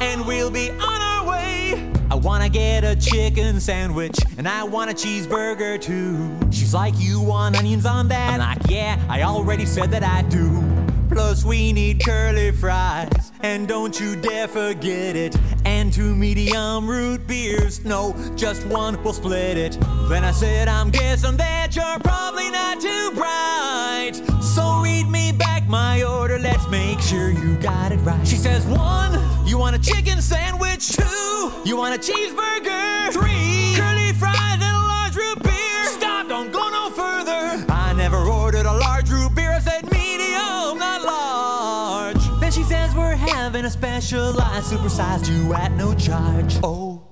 [0.00, 1.93] and we'll be on our way.
[2.10, 6.30] I wanna get a chicken sandwich, and I want a cheeseburger too.
[6.50, 8.40] She's like, You want onions on that?
[8.40, 10.62] I'm like, Yeah, I already said that I do.
[11.08, 15.36] Plus, we need curly fries, and don't you dare forget it.
[15.64, 19.78] And two medium root beers, no, just one, we'll split it.
[20.08, 24.42] Then I said, I'm guessing that you're probably not too bright.
[24.42, 28.26] So read me back my order, let's make sure you got it right.
[28.26, 29.12] She says, One,
[29.46, 30.88] you want a chicken sandwich?
[30.88, 33.12] Two, you want a cheeseburger?
[33.12, 35.84] Three, curly fries and a large root beer.
[35.84, 37.64] Stop, don't go no further.
[37.68, 42.40] I never ordered a large root beer, I said medium, not large.
[42.40, 46.56] Then she says, We're having a specialized supersized you at no charge.
[46.62, 47.03] Oh.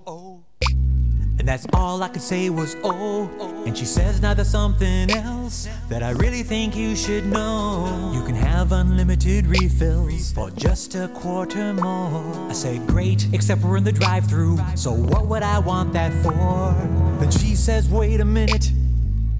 [1.42, 3.28] And that's all I could say was oh.
[3.66, 8.12] And she says now there's something else that I really think you should know.
[8.14, 12.48] You can have unlimited refills for just a quarter more.
[12.48, 14.60] I say great, except we're in the drive-through.
[14.76, 16.76] So what would I want that for?
[17.18, 18.70] Then she says, wait a minute.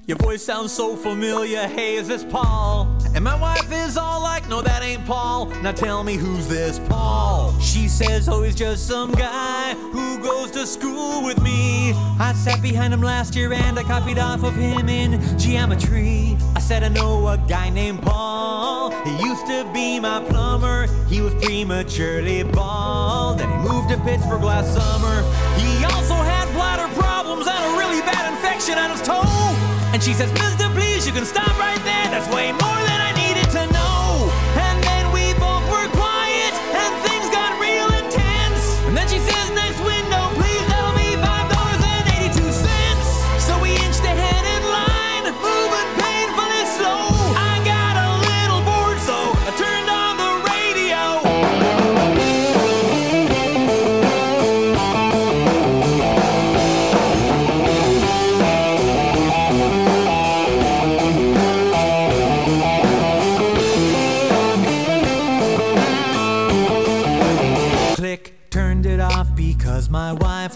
[0.05, 1.65] Your voice sounds so familiar.
[1.65, 2.93] Hey, is this Paul?
[3.15, 5.45] And my wife is all like, no, that ain't Paul.
[5.61, 7.57] Now tell me who's this Paul?
[7.61, 11.93] She says, oh, he's just some guy who goes to school with me.
[12.19, 16.37] I sat behind him last year and I copied off of him in geometry.
[16.53, 18.91] I said, I know a guy named Paul.
[19.05, 20.87] He used to be my plumber.
[21.07, 23.39] He was prematurely bald.
[23.39, 25.21] Then he moved to Pittsburgh last summer.
[25.57, 29.72] He also had bladder problems and a really bad infection on his toe.
[29.93, 32.09] And she says, Mister, please, you can stop right there.
[32.09, 34.27] That's way more than I needed to know.
[34.57, 38.81] And then we both were quiet, and things got real intense.
[38.89, 40.22] And then she says, next window,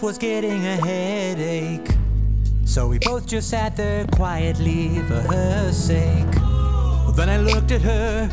[0.08, 1.86] was getting a headache.
[2.64, 6.34] So we both just sat there quietly for her sake.
[6.34, 8.30] Well, then I looked at her,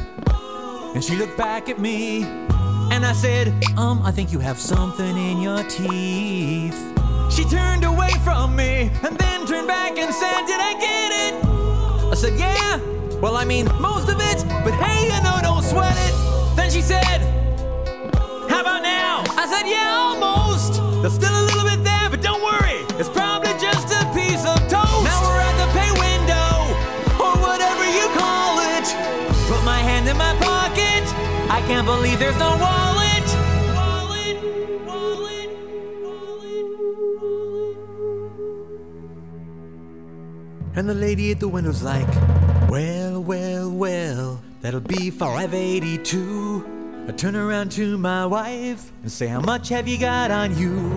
[0.95, 2.23] and she looked back at me.
[2.93, 6.79] And I said, Um, I think you have something in your teeth.
[7.29, 11.33] She turned away from me and then turned back and said, Did I get it?
[12.09, 12.79] I said, Yeah.
[13.19, 16.55] Well, I mean, most of it, but hey, you know, don't sweat it.
[16.55, 17.34] Then she said,
[31.67, 33.27] can't believe there's no wallet.
[33.73, 34.37] Wallet,
[34.85, 35.49] wallet,
[40.75, 42.07] And the lady at the window's like,
[42.69, 47.05] Well, well, well, that'll be 582.
[47.07, 50.91] I turn around to my wife and say, How much have you got on you?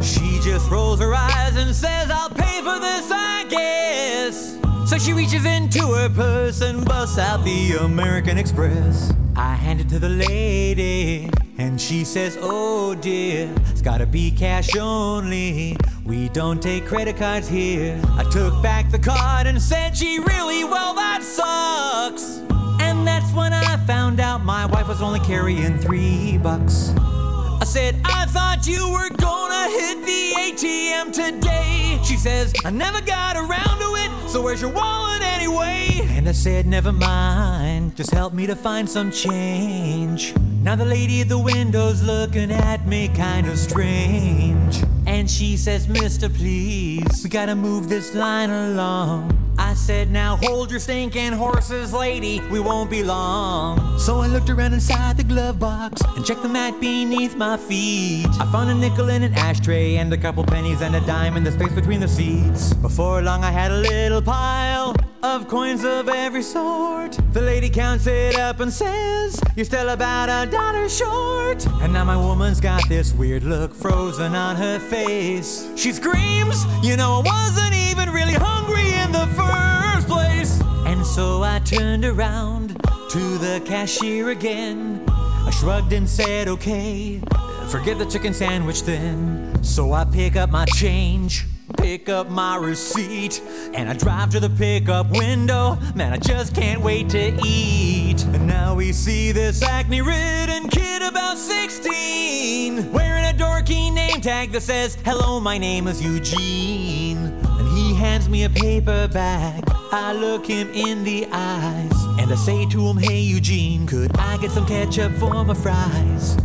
[0.00, 4.58] She just rolls her eyes and says, I'll pay for this, I guess.
[4.88, 9.12] So she reaches into her purse and busts out the American Express.
[9.36, 11.28] I hand it to the lady,
[11.58, 15.76] and she says, Oh dear, it's gotta be cash only.
[16.04, 18.00] We don't take credit cards here.
[18.16, 20.62] I took back the card and said, Gee, really?
[20.62, 22.38] Well, that sucks.
[22.80, 26.92] And that's when I found out my wife was only carrying three bucks.
[26.96, 31.98] I said, I thought you were gonna hit the ATM today.
[32.04, 36.00] She says, I never got around to it, So where's your wallet anyway?
[36.10, 40.34] And I said, Never mind, just help me to find some change.
[40.60, 44.82] Now the lady at the window's looking at me kind of strange.
[45.14, 49.30] And she says, Mister, please, we gotta move this line along.
[49.56, 53.96] I said, Now hold your stinking horses, lady, we won't be long.
[53.96, 58.26] So I looked around inside the glove box and checked the mat beneath my feet.
[58.40, 61.44] I found a nickel in an ashtray and a couple pennies and a dime in
[61.44, 62.72] the space between the seats.
[62.74, 67.18] Before long, I had a little pile of coins of every sort.
[67.32, 71.66] The lady counts it up and says, You're still about a dollar short.
[71.82, 75.66] And now my woman's got this weird look frozen on her face.
[75.76, 80.60] She screams, You know, I wasn't even really hungry in the first place.
[80.84, 82.76] And so I turned around
[83.10, 85.02] to the cashier again.
[85.08, 87.22] I shrugged and said, Okay,
[87.70, 89.64] forget the chicken sandwich then.
[89.64, 91.46] So I pick up my change
[91.84, 93.42] pick up my receipt
[93.74, 95.76] and I drive to the pickup window.
[95.94, 98.24] Man, I just can't wait to eat.
[98.24, 104.52] And now we see this acne ridden kid about 16 wearing a dorky name tag
[104.52, 107.18] that says, Hello, my name is Eugene.
[107.18, 109.62] And he hands me a paper bag.
[109.92, 114.38] I look him in the eyes and I say to him, Hey, Eugene, could I
[114.38, 116.38] get some ketchup for my fries?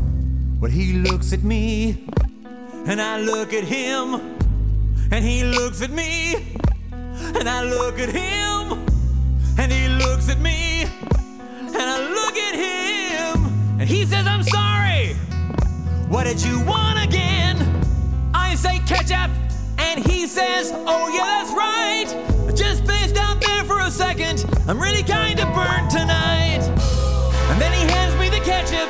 [0.60, 2.06] Well, he looks at me
[2.88, 4.39] and I look at him.
[5.12, 6.36] And he looks at me,
[6.92, 8.86] and I look at him,
[9.58, 15.16] and he looks at me, and I look at him, and he says, I'm sorry.
[16.10, 17.58] What did you want again?
[18.36, 19.32] I say ketchup,
[19.80, 22.48] and he says, Oh, yeah, that's right.
[22.48, 24.46] I just spaced out there for a second.
[24.68, 26.62] I'm really kinda burnt tonight.
[27.50, 28.90] And then he hands me the ketchup,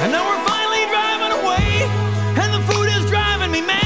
[0.00, 1.84] and now we're finally driving away,
[2.40, 3.83] and the food is driving me mad